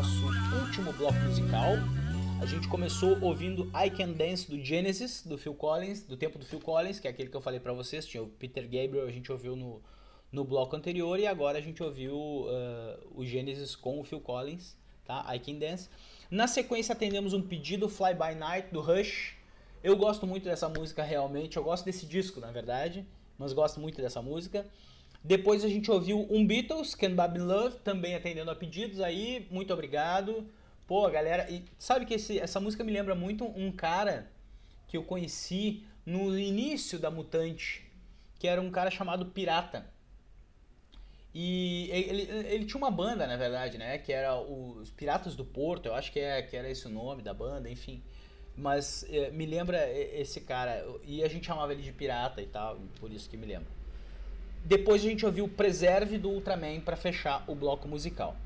[0.00, 0.24] nosso
[0.64, 1.72] último bloco musical.
[2.40, 6.44] A gente começou ouvindo I Can Dance do Genesis, do Phil Collins, do tempo do
[6.46, 9.10] Phil Collins, que é aquele que eu falei para vocês, tinha o Peter Gabriel, a
[9.10, 9.82] gente ouviu no,
[10.32, 12.48] no bloco anterior e agora a gente ouviu uh,
[13.14, 14.74] o Genesis com o Phil Collins,
[15.04, 15.22] tá?
[15.34, 15.90] I Can Dance.
[16.30, 19.36] Na sequência atendemos um pedido Fly By Night do Rush.
[19.84, 23.04] Eu gosto muito dessa música realmente, eu gosto desse disco, na verdade,
[23.36, 24.66] mas gosto muito dessa música.
[25.22, 29.72] Depois a gente ouviu um Beatles, Can Bob Love, também atendendo a pedidos aí, muito
[29.72, 30.48] obrigado.
[30.86, 34.30] Pô, galera, e sabe que esse, essa música me lembra muito um cara
[34.88, 37.86] que eu conheci no início da Mutante,
[38.38, 39.86] que era um cara chamado Pirata.
[41.32, 43.98] E ele, ele tinha uma banda, na verdade, né?
[43.98, 47.22] Que era os Piratas do Porto, eu acho que, é, que era esse o nome
[47.22, 48.02] da banda, enfim.
[48.56, 50.84] Mas é, me lembra esse cara.
[51.04, 53.79] E a gente chamava ele de pirata e tal, por isso que me lembra.
[54.64, 58.36] Depois a gente ouviu Preserve do Ultraman para fechar o bloco musical.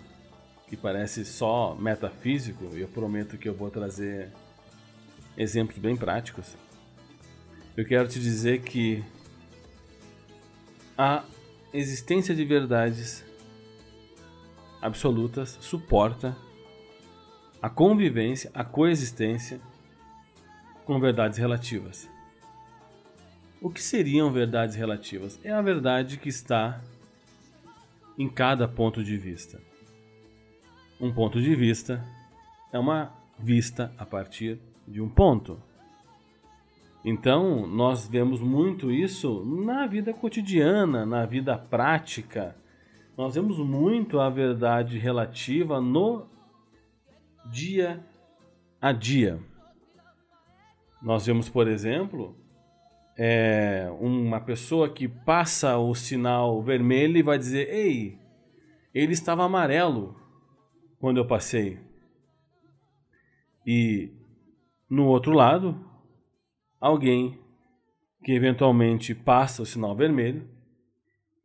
[0.67, 4.31] que parece só metafísico, eu prometo que eu vou trazer
[5.35, 6.55] exemplos bem práticos.
[7.75, 9.03] Eu quero te dizer que
[10.97, 11.23] a
[11.73, 13.25] existência de verdades
[14.81, 16.37] absolutas suporta
[17.61, 19.59] a convivência, a coexistência
[20.85, 22.10] com verdades relativas.
[23.61, 25.39] O que seriam verdades relativas?
[25.43, 26.81] É a verdade que está
[28.17, 29.61] em cada ponto de vista.
[30.99, 32.03] Um ponto de vista
[32.73, 35.61] é uma vista a partir de um ponto.
[37.05, 42.55] Então, nós vemos muito isso na vida cotidiana, na vida prática.
[43.15, 46.25] Nós vemos muito a verdade relativa no
[47.45, 48.03] dia
[48.81, 49.39] a dia.
[50.99, 52.40] Nós vemos, por exemplo,
[53.23, 58.17] é, uma pessoa que passa o sinal vermelho e vai dizer: Ei,
[58.91, 60.19] ele estava amarelo
[60.97, 61.79] quando eu passei.
[63.63, 64.11] E
[64.89, 65.79] no outro lado,
[66.79, 67.39] alguém
[68.23, 70.49] que eventualmente passa o sinal vermelho,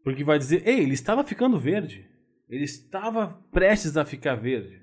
[0.02, 2.08] porque vai dizer: Ei, ele estava ficando verde.
[2.48, 4.80] Ele estava prestes a ficar verde.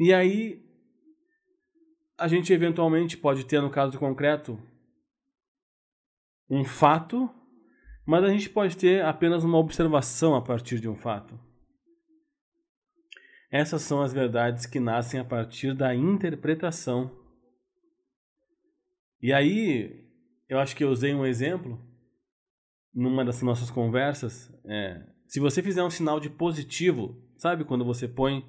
[0.00, 0.61] E aí,
[2.18, 4.58] a gente eventualmente pode ter, no caso concreto,
[6.48, 7.30] um fato,
[8.06, 11.38] mas a gente pode ter apenas uma observação a partir de um fato.
[13.50, 17.10] Essas são as verdades que nascem a partir da interpretação.
[19.20, 20.08] E aí,
[20.48, 21.78] eu acho que eu usei um exemplo
[22.94, 24.52] numa das nossas conversas.
[24.64, 28.44] É, se você fizer um sinal de positivo, sabe quando você põe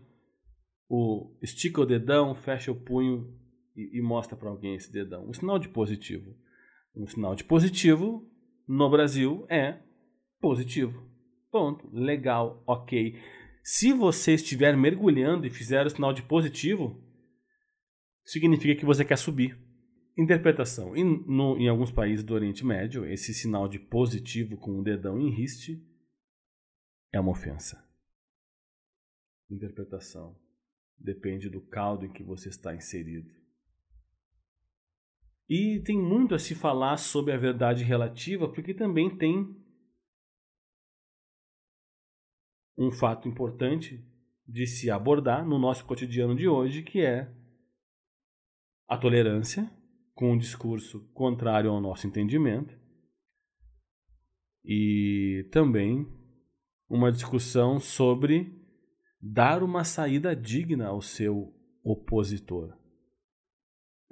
[0.90, 3.43] o estica o dedão, fecha o punho
[3.76, 6.36] e, e mostra para alguém esse dedão, um sinal de positivo.
[6.95, 8.30] Um sinal de positivo
[8.68, 9.80] no Brasil é
[10.40, 11.10] positivo.
[11.52, 11.90] Ponto.
[11.91, 13.20] Legal, ok.
[13.64, 17.02] Se você estiver mergulhando e fizer o sinal de positivo,
[18.24, 19.58] significa que você quer subir.
[20.18, 20.95] Interpretação.
[20.95, 25.20] Em, no, em alguns países do Oriente Médio, esse sinal de positivo com o dedão
[25.20, 25.82] em riste
[27.12, 27.84] é uma ofensa.
[29.50, 30.36] Interpretação.
[30.98, 33.30] Depende do caldo em que você está inserido.
[35.49, 39.56] E tem muito a se falar sobre a verdade relativa, porque também tem
[42.78, 44.03] um fato importante
[44.48, 47.34] de se abordar no nosso cotidiano de hoje, que é
[48.88, 49.70] a tolerância
[50.14, 52.78] com um discurso contrário ao nosso entendimento
[54.64, 56.07] e também
[56.90, 58.61] uma discussão sobre
[59.20, 61.53] dar uma saída digna ao seu
[61.84, 62.78] opositor.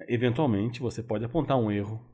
[0.07, 2.05] Eventualmente, você pode apontar um erro.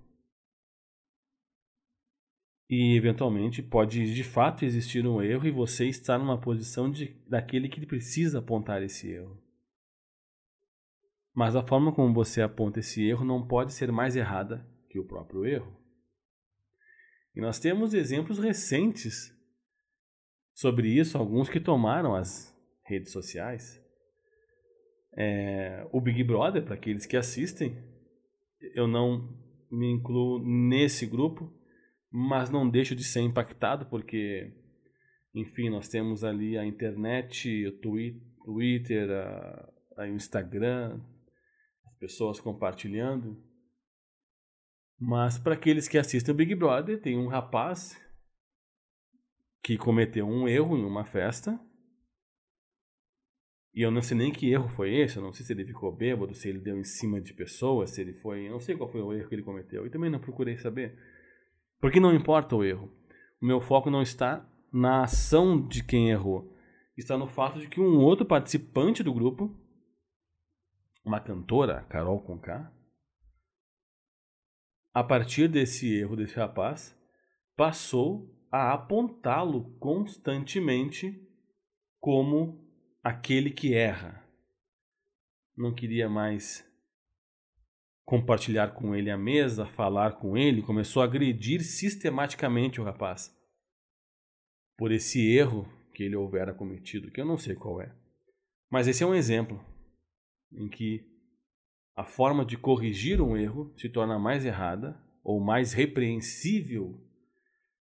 [2.69, 7.69] E eventualmente pode de fato existir um erro e você está numa posição de, daquele
[7.69, 9.41] que precisa apontar esse erro.
[11.33, 15.05] Mas a forma como você aponta esse erro não pode ser mais errada que o
[15.05, 15.77] próprio erro.
[17.33, 19.31] E nós temos exemplos recentes
[20.53, 22.51] sobre isso, alguns que tomaram as
[22.83, 23.79] redes sociais.
[25.17, 27.75] É, o Big Brother, para aqueles que assistem,
[28.75, 29.35] eu não
[29.71, 31.51] me incluo nesse grupo,
[32.11, 34.53] mas não deixo de ser impactado porque,
[35.33, 41.01] enfim, nós temos ali a internet, o Twitter, a, a o Instagram,
[41.85, 43.43] as pessoas compartilhando.
[44.99, 47.99] Mas para aqueles que assistem o Big Brother, tem um rapaz
[49.63, 51.59] que cometeu um erro em uma festa.
[53.77, 55.95] E eu não sei nem que erro foi esse, eu não sei se ele ficou
[55.95, 58.47] bêbado, se ele deu em cima de pessoas, se ele foi.
[58.47, 59.85] Eu não sei qual foi o erro que ele cometeu.
[59.85, 60.97] E também não procurei saber.
[61.79, 62.91] Porque não importa o erro.
[63.39, 64.43] O meu foco não está
[64.73, 66.51] na ação de quem errou.
[66.97, 69.55] Está no fato de que um outro participante do grupo,
[71.05, 72.73] uma cantora, Carol Conká,
[74.91, 76.99] a partir desse erro desse rapaz,
[77.55, 81.15] passou a apontá-lo constantemente
[81.99, 82.66] como
[83.07, 84.21] aquele que erra.
[85.55, 86.67] Não queria mais
[88.05, 93.33] compartilhar com ele a mesa, falar com ele, começou a agredir sistematicamente o rapaz
[94.77, 97.95] por esse erro que ele houvera cometido, que eu não sei qual é.
[98.69, 99.63] Mas esse é um exemplo
[100.51, 101.03] em que
[101.95, 107.01] a forma de corrigir um erro se torna mais errada ou mais repreensível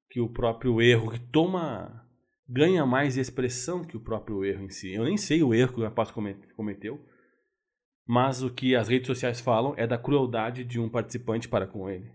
[0.10, 2.07] que o próprio erro, que toma
[2.48, 4.94] ganha mais expressão que o próprio erro em si.
[4.94, 6.12] Eu nem sei o erro que o rapaz
[6.56, 7.06] cometeu,
[8.06, 11.90] mas o que as redes sociais falam é da crueldade de um participante para com
[11.90, 12.12] ele.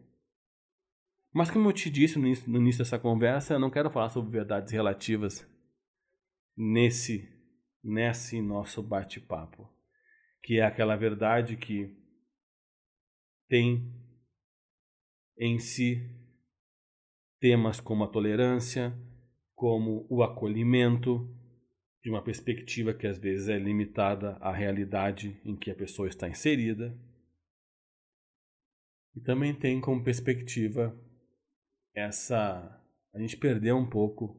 [1.35, 4.11] Mas como eu te disse no início, no início dessa conversa, eu não quero falar
[4.11, 5.47] sobre verdades relativas
[6.57, 7.31] nesse
[7.85, 9.69] nesse nosso bate-papo,
[10.41, 11.97] que é aquela verdade que
[13.49, 13.93] tem
[15.37, 16.09] em si
[17.41, 18.97] temas como a tolerância,
[19.63, 21.33] como o acolhimento,
[22.03, 26.29] de uma perspectiva que às vezes é limitada à realidade em que a pessoa está
[26.29, 26.93] inserida.
[29.15, 30.93] E também tem como perspectiva
[31.95, 32.77] essa
[33.15, 34.37] a gente perdeu um pouco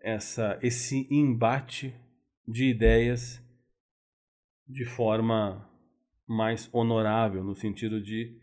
[0.00, 1.92] essa esse embate
[2.46, 3.42] de ideias
[4.68, 5.68] de forma
[6.28, 8.40] mais honorável no sentido de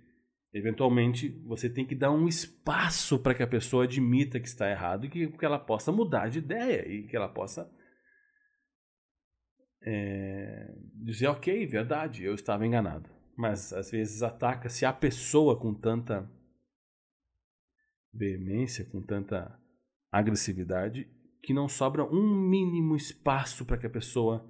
[0.53, 5.05] Eventualmente, você tem que dar um espaço para que a pessoa admita que está errado
[5.05, 7.71] e que, que ela possa mudar de ideia e que ela possa
[9.81, 13.09] é, dizer, ok, verdade, eu estava enganado.
[13.37, 16.29] Mas às vezes ataca-se a pessoa com tanta
[18.13, 19.57] veemência, com tanta
[20.11, 21.09] agressividade,
[21.41, 24.45] que não sobra um mínimo espaço para que a pessoa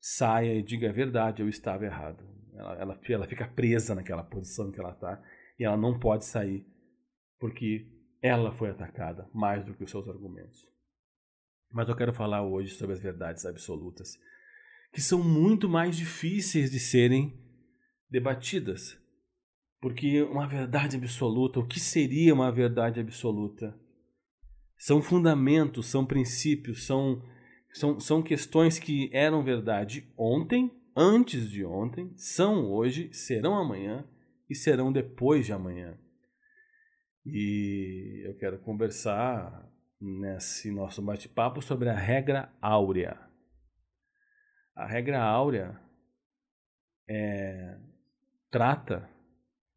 [0.00, 2.28] saia e diga a verdade, eu estava errado.
[2.54, 5.22] Ela, ela, ela fica presa naquela posição que ela está
[5.58, 6.66] e ela não pode sair
[7.38, 7.86] porque
[8.22, 10.66] ela foi atacada mais do que os seus argumentos.
[11.70, 14.16] Mas eu quero falar hoje sobre as verdades absolutas,
[14.92, 17.38] que são muito mais difíceis de serem
[18.08, 18.96] debatidas.
[19.80, 23.78] Porque uma verdade absoluta, o que seria uma verdade absoluta?
[24.78, 27.22] São fundamentos, são princípios, são,
[27.72, 34.08] são, são questões que eram verdade ontem, antes de ontem, são hoje, serão amanhã
[34.48, 35.98] e serão depois de amanhã.
[37.24, 43.18] E eu quero conversar nesse nosso bate-papo sobre a regra áurea.
[44.74, 45.80] A regra áurea
[47.08, 47.80] é,
[48.50, 49.08] trata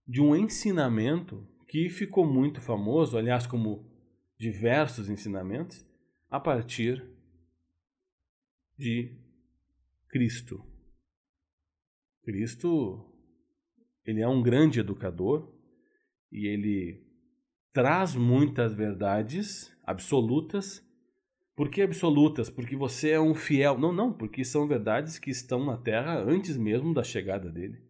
[0.05, 3.89] de um ensinamento que ficou muito famoso, aliás, como
[4.39, 5.85] diversos ensinamentos,
[6.29, 7.03] a partir
[8.77, 9.17] de
[10.09, 10.63] Cristo.
[12.23, 13.06] Cristo
[14.07, 15.53] ele é um grande educador
[16.31, 17.05] e ele
[17.73, 20.83] traz muitas verdades absolutas.
[21.55, 22.49] Por que absolutas?
[22.49, 23.77] Porque você é um fiel.
[23.77, 27.85] Não, não, porque são verdades que estão na terra antes mesmo da chegada dele.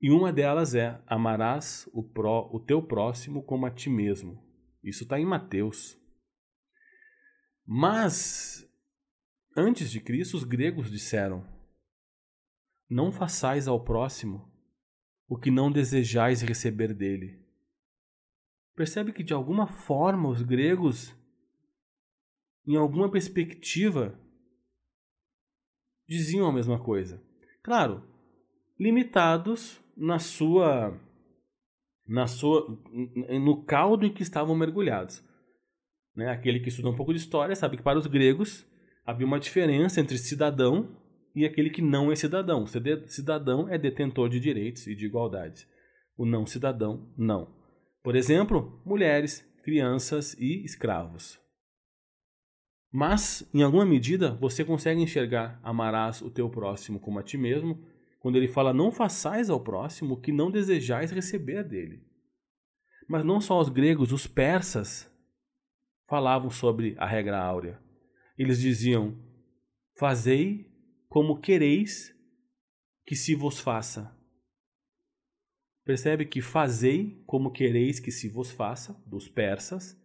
[0.00, 4.42] E uma delas é: amarás o, pró, o teu próximo como a ti mesmo.
[4.82, 5.96] Isso está em Mateus.
[7.66, 8.66] Mas
[9.56, 11.44] Antes de Cristo, os gregos disseram:
[12.90, 14.50] Não façais ao próximo
[15.28, 17.40] o que não desejais receber dele.
[18.74, 21.14] Percebe que de alguma forma os gregos,
[22.66, 24.18] em alguma perspectiva,
[26.08, 27.22] diziam a mesma coisa.
[27.62, 28.02] Claro,
[28.76, 30.98] limitados na sua
[32.08, 32.66] na sua
[33.40, 35.22] no caldo em que estavam mergulhados.
[36.16, 36.28] Né?
[36.28, 38.66] Aquele que estuda um pouco de história sabe que para os gregos
[39.06, 40.99] havia uma diferença entre cidadão
[41.34, 42.66] e aquele que não é cidadão.
[42.66, 45.66] Cidadão é detentor de direitos e de igualdades.
[46.16, 47.54] O não cidadão, não.
[48.02, 51.40] Por exemplo, mulheres, crianças e escravos.
[52.92, 57.78] Mas, em alguma medida, você consegue enxergar amarás o teu próximo como a ti mesmo,
[58.18, 62.02] quando ele fala não façais ao próximo o que não desejais receber dele.
[63.08, 65.10] Mas não só os gregos, os persas
[66.08, 67.80] falavam sobre a regra áurea.
[68.36, 69.16] Eles diziam:
[69.98, 70.69] Fazei
[71.10, 72.16] como quereis
[73.04, 74.16] que se vos faça.
[75.84, 80.00] Percebe que fazei como quereis que se vos faça, dos persas,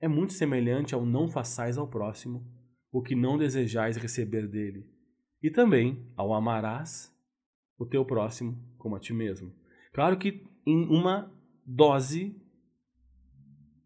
[0.00, 2.50] é muito semelhante ao não façais ao próximo
[2.90, 4.90] o que não desejais receber dele,
[5.42, 7.14] e também ao amarás
[7.78, 9.54] o teu próximo como a ti mesmo.
[9.92, 11.30] Claro que em uma
[11.66, 12.34] dose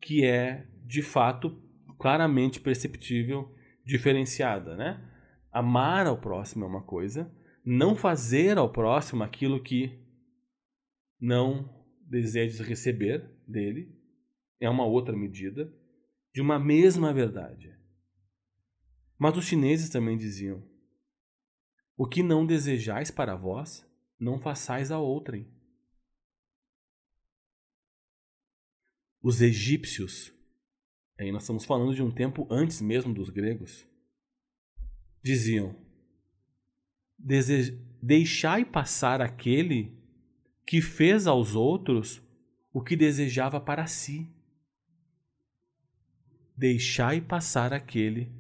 [0.01, 1.61] que é de fato
[1.99, 3.53] claramente perceptível,
[3.85, 5.16] diferenciada, né?
[5.57, 7.35] Amar ao próximo é uma coisa,
[7.65, 10.07] não fazer ao próximo aquilo que
[11.19, 13.91] não desejas receber dele
[14.61, 15.75] é uma outra medida
[16.35, 17.75] de uma mesma verdade.
[19.17, 20.63] Mas os chineses também diziam:
[21.97, 23.83] O que não desejais para vós,
[24.21, 25.51] não façais a outrem.
[29.23, 30.31] Os egípcios,
[31.19, 33.89] aí nós estamos falando de um tempo antes mesmo dos gregos,
[35.23, 35.75] diziam:
[38.03, 39.93] Deixai passar aquele
[40.67, 42.23] que fez aos outros
[42.73, 44.31] o que desejava para si
[46.57, 48.33] deixai passar aquele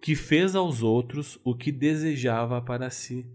[0.00, 3.26] que fez aos outros o que desejava para si.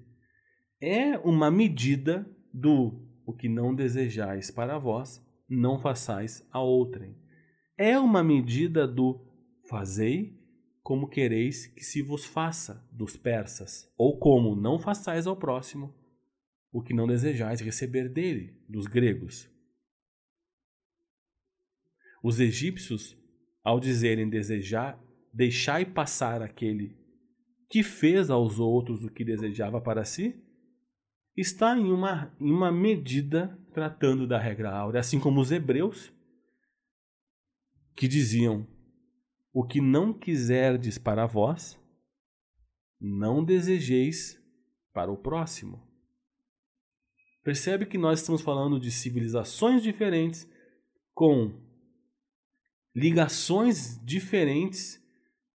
[0.79, 7.15] É uma medida do o que não desejais para vós, não façais a outrem.
[7.77, 9.19] É uma medida do
[9.67, 10.38] fazei
[10.89, 15.93] como quereis que se vos faça dos persas, ou como não façais ao próximo
[16.71, 19.47] o que não desejais receber dele, dos gregos.
[22.23, 23.15] Os egípcios
[23.63, 24.99] ao dizerem desejar,
[25.31, 26.97] deixai passar aquele
[27.69, 30.43] que fez aos outros o que desejava para si,
[31.37, 36.11] está em uma, em uma medida tratando da regra áurea, assim como os hebreus,
[37.95, 38.67] que diziam:
[39.51, 41.79] O que não quiserdes para vós,
[42.99, 44.39] não desejeis
[44.93, 45.81] para o próximo.
[47.43, 50.47] Percebe que nós estamos falando de civilizações diferentes
[51.13, 51.53] com
[52.95, 54.99] ligações diferentes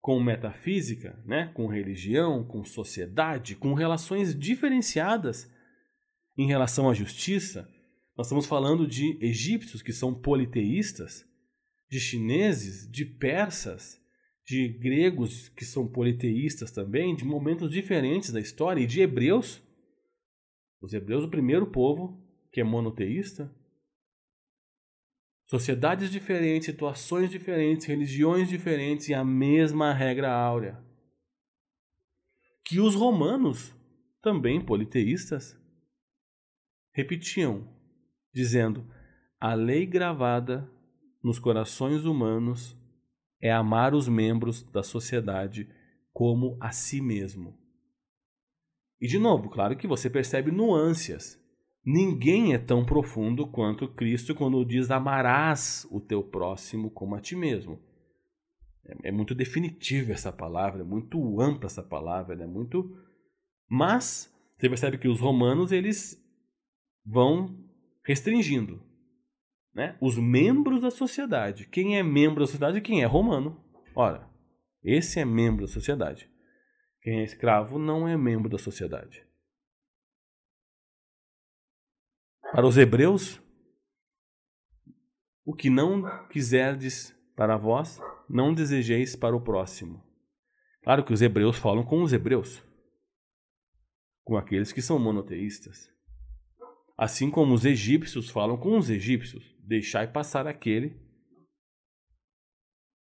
[0.01, 1.49] com metafísica, né?
[1.53, 5.49] com religião, com sociedade, com relações diferenciadas
[6.37, 7.69] em relação à justiça.
[8.17, 11.25] Nós estamos falando de egípcios que são politeístas,
[11.93, 14.01] de chineses, de persas,
[14.43, 19.61] de gregos que são politeístas também, de momentos diferentes da história, e de hebreus.
[20.81, 22.19] Os hebreus, o primeiro povo
[22.51, 23.53] que é monoteísta,
[25.45, 30.83] Sociedades diferentes, situações diferentes, religiões diferentes e a mesma regra áurea.
[32.65, 33.71] Que os romanos,
[34.19, 35.55] também politeístas,
[36.91, 37.67] repetiam,
[38.33, 38.83] dizendo:
[39.39, 40.67] a lei gravada
[41.23, 42.77] nos corações humanos
[43.41, 45.69] é amar os membros da sociedade
[46.11, 47.57] como a si mesmo.
[48.99, 51.41] E de novo, claro que você percebe nuances
[51.85, 57.35] Ninguém é tão profundo quanto Cristo quando diz amarás o teu próximo como a ti
[57.35, 57.77] mesmo.
[58.85, 62.97] É, é muito definitiva essa palavra, é muito ampla essa palavra, é muito.
[63.67, 66.17] Mas você percebe que os romanos eles
[67.05, 67.53] vão
[68.05, 68.81] restringindo,
[69.73, 69.97] né?
[69.99, 71.67] Os membros da sociedade.
[71.67, 73.63] Quem é membro da sociedade e quem é romano.
[73.95, 74.29] Ora,
[74.83, 76.29] esse é membro da sociedade.
[77.01, 79.25] Quem é escravo não é membro da sociedade.
[82.51, 83.41] Para os hebreus,
[85.43, 90.03] o que não quiserdes para vós, não desejeis para o próximo.
[90.83, 92.63] Claro que os hebreus falam com os hebreus,
[94.23, 95.89] com aqueles que são monoteístas.
[97.03, 100.97] Assim como os egípcios falam com os egípcios, deixai passar aquele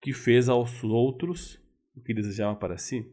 [0.00, 1.62] que fez aos outros
[1.94, 3.08] o que desejava para si.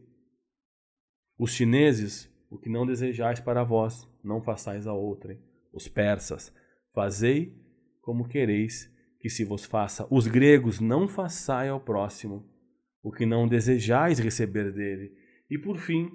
[1.38, 5.40] Os chineses, o que não desejais para vós, não façais a outrem.
[5.72, 6.52] Os persas,
[6.92, 7.56] fazei
[8.02, 10.08] como quereis que se vos faça.
[10.10, 12.52] Os gregos, não façai ao próximo
[13.00, 15.16] o que não desejais receber dele.
[15.48, 16.10] E por fim,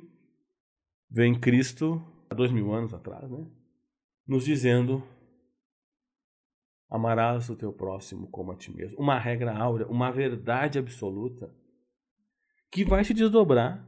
[1.10, 3.48] vem Cristo, há dois mil anos atrás, né?
[4.28, 5.04] Nos dizendo:
[6.90, 9.00] amarás o teu próximo como a ti mesmo.
[9.00, 11.54] Uma regra áurea, uma verdade absoluta
[12.72, 13.86] que vai se desdobrar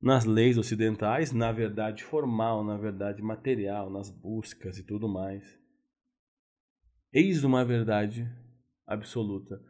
[0.00, 5.44] nas leis ocidentais, na verdade formal, na verdade material, nas buscas e tudo mais.
[7.12, 8.28] Eis uma verdade
[8.86, 9.62] absoluta.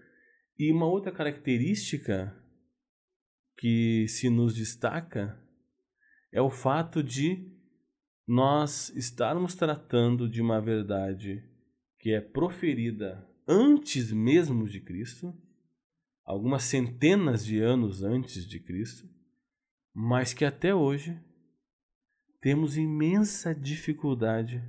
[0.58, 2.34] E uma outra característica
[3.58, 5.38] que se nos destaca
[6.32, 7.51] é o fato de
[8.26, 11.42] nós estarmos tratando de uma verdade
[11.98, 15.34] que é proferida antes mesmo de Cristo,
[16.24, 19.08] algumas centenas de anos antes de Cristo,
[19.92, 21.20] mas que até hoje
[22.40, 24.62] temos imensa dificuldade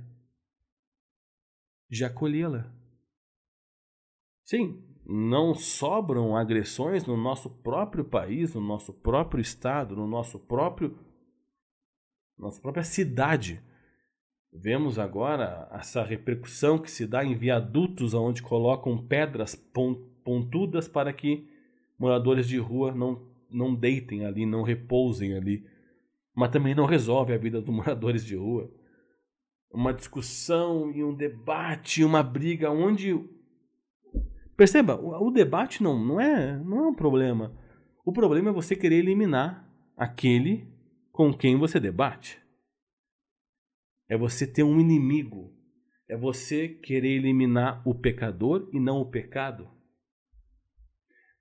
[1.88, 2.72] de acolhê-la.
[4.44, 10.98] Sim, não sobram agressões no nosso próprio país, no nosso próprio estado, no nosso próprio
[12.38, 13.62] nossa própria cidade.
[14.52, 19.54] Vemos agora essa repercussão que se dá em viadutos onde colocam pedras
[20.24, 21.48] pontudas para que
[21.98, 23.20] moradores de rua não,
[23.50, 25.66] não deitem ali, não repousem ali.
[26.34, 28.70] Mas também não resolve a vida dos moradores de rua.
[29.72, 33.12] Uma discussão e um debate, uma briga onde
[34.56, 37.52] Perceba, o, o debate não, não, é, não é um problema.
[38.04, 40.68] O problema é você querer eliminar aquele
[41.14, 42.42] com quem você debate.
[44.08, 45.56] É você ter um inimigo.
[46.08, 49.70] É você querer eliminar o pecador e não o pecado.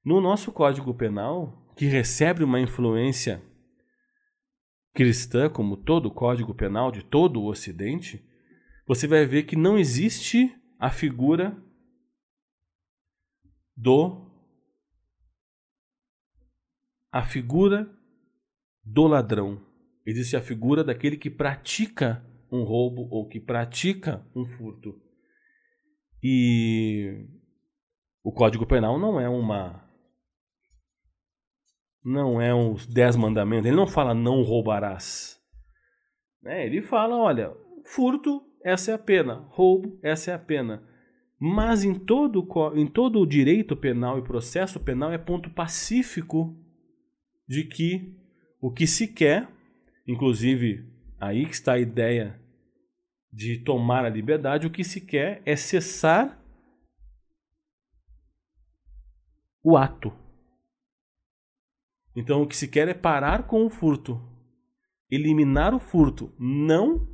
[0.05, 3.43] No nosso Código Penal, que recebe uma influência
[4.93, 8.23] cristã, como todo o Código Penal de todo o Ocidente,
[8.87, 11.57] você vai ver que não existe a figura
[13.75, 14.31] do
[17.11, 17.91] a figura
[18.83, 19.61] do ladrão.
[20.05, 24.99] Existe a figura daquele que pratica um roubo ou que pratica um furto.
[26.21, 27.27] E
[28.23, 29.83] o Código Penal não é uma
[32.03, 33.65] não é os dez mandamentos.
[33.65, 35.41] Ele não fala não roubarás.
[36.45, 37.55] É, ele fala, olha,
[37.85, 39.45] furto, essa é a pena.
[39.49, 40.83] Roubo, essa é a pena.
[41.39, 42.45] Mas em todo,
[42.75, 46.57] em todo o direito penal e processo penal é ponto pacífico
[47.47, 48.15] de que
[48.63, 49.51] o que se quer,
[50.07, 52.41] inclusive aí que está a ideia
[53.29, 56.41] de tomar a liberdade, o que se quer é cessar
[59.61, 60.13] o ato.
[62.15, 64.17] Então o que se quer é parar com o furto,
[65.11, 67.05] eliminar o furto, não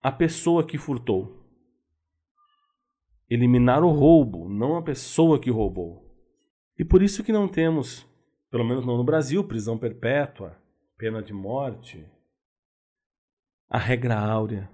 [0.00, 1.36] a pessoa que furtou
[3.28, 6.16] eliminar o roubo, não a pessoa que roubou.
[6.78, 8.07] E por isso que não temos,
[8.50, 10.56] pelo menos não no Brasil, prisão perpétua,
[10.96, 12.06] pena de morte,
[13.68, 14.70] a regra áurea,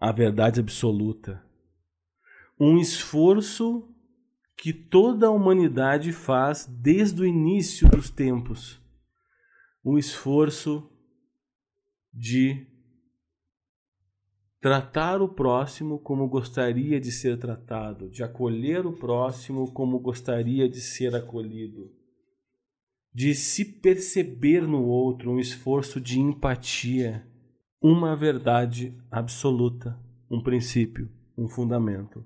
[0.00, 1.42] a verdade absoluta.
[2.58, 3.88] Um esforço
[4.56, 8.80] que toda a humanidade faz desde o início dos tempos.
[9.84, 10.90] Um esforço
[12.12, 12.66] de
[14.60, 20.80] tratar o próximo como gostaria de ser tratado, de acolher o próximo como gostaria de
[20.80, 21.92] ser acolhido,
[23.18, 27.26] de se perceber no outro, um esforço de empatia,
[27.82, 29.98] uma verdade absoluta,
[30.30, 32.24] um princípio, um fundamento.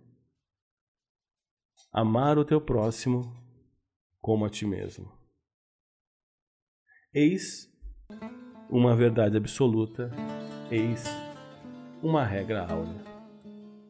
[1.91, 3.35] Amar o teu próximo
[4.21, 5.11] como a ti mesmo.
[7.15, 7.73] Eis
[8.69, 10.11] uma verdade absoluta,
[10.71, 11.07] eis
[12.03, 13.03] uma regra áurea.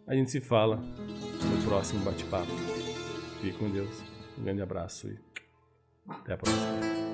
[0.06, 2.52] A gente se fala no próximo bate-papo.
[3.40, 4.04] Fique com Deus.
[4.38, 5.31] Um grande abraço e
[6.08, 7.11] até a próxima.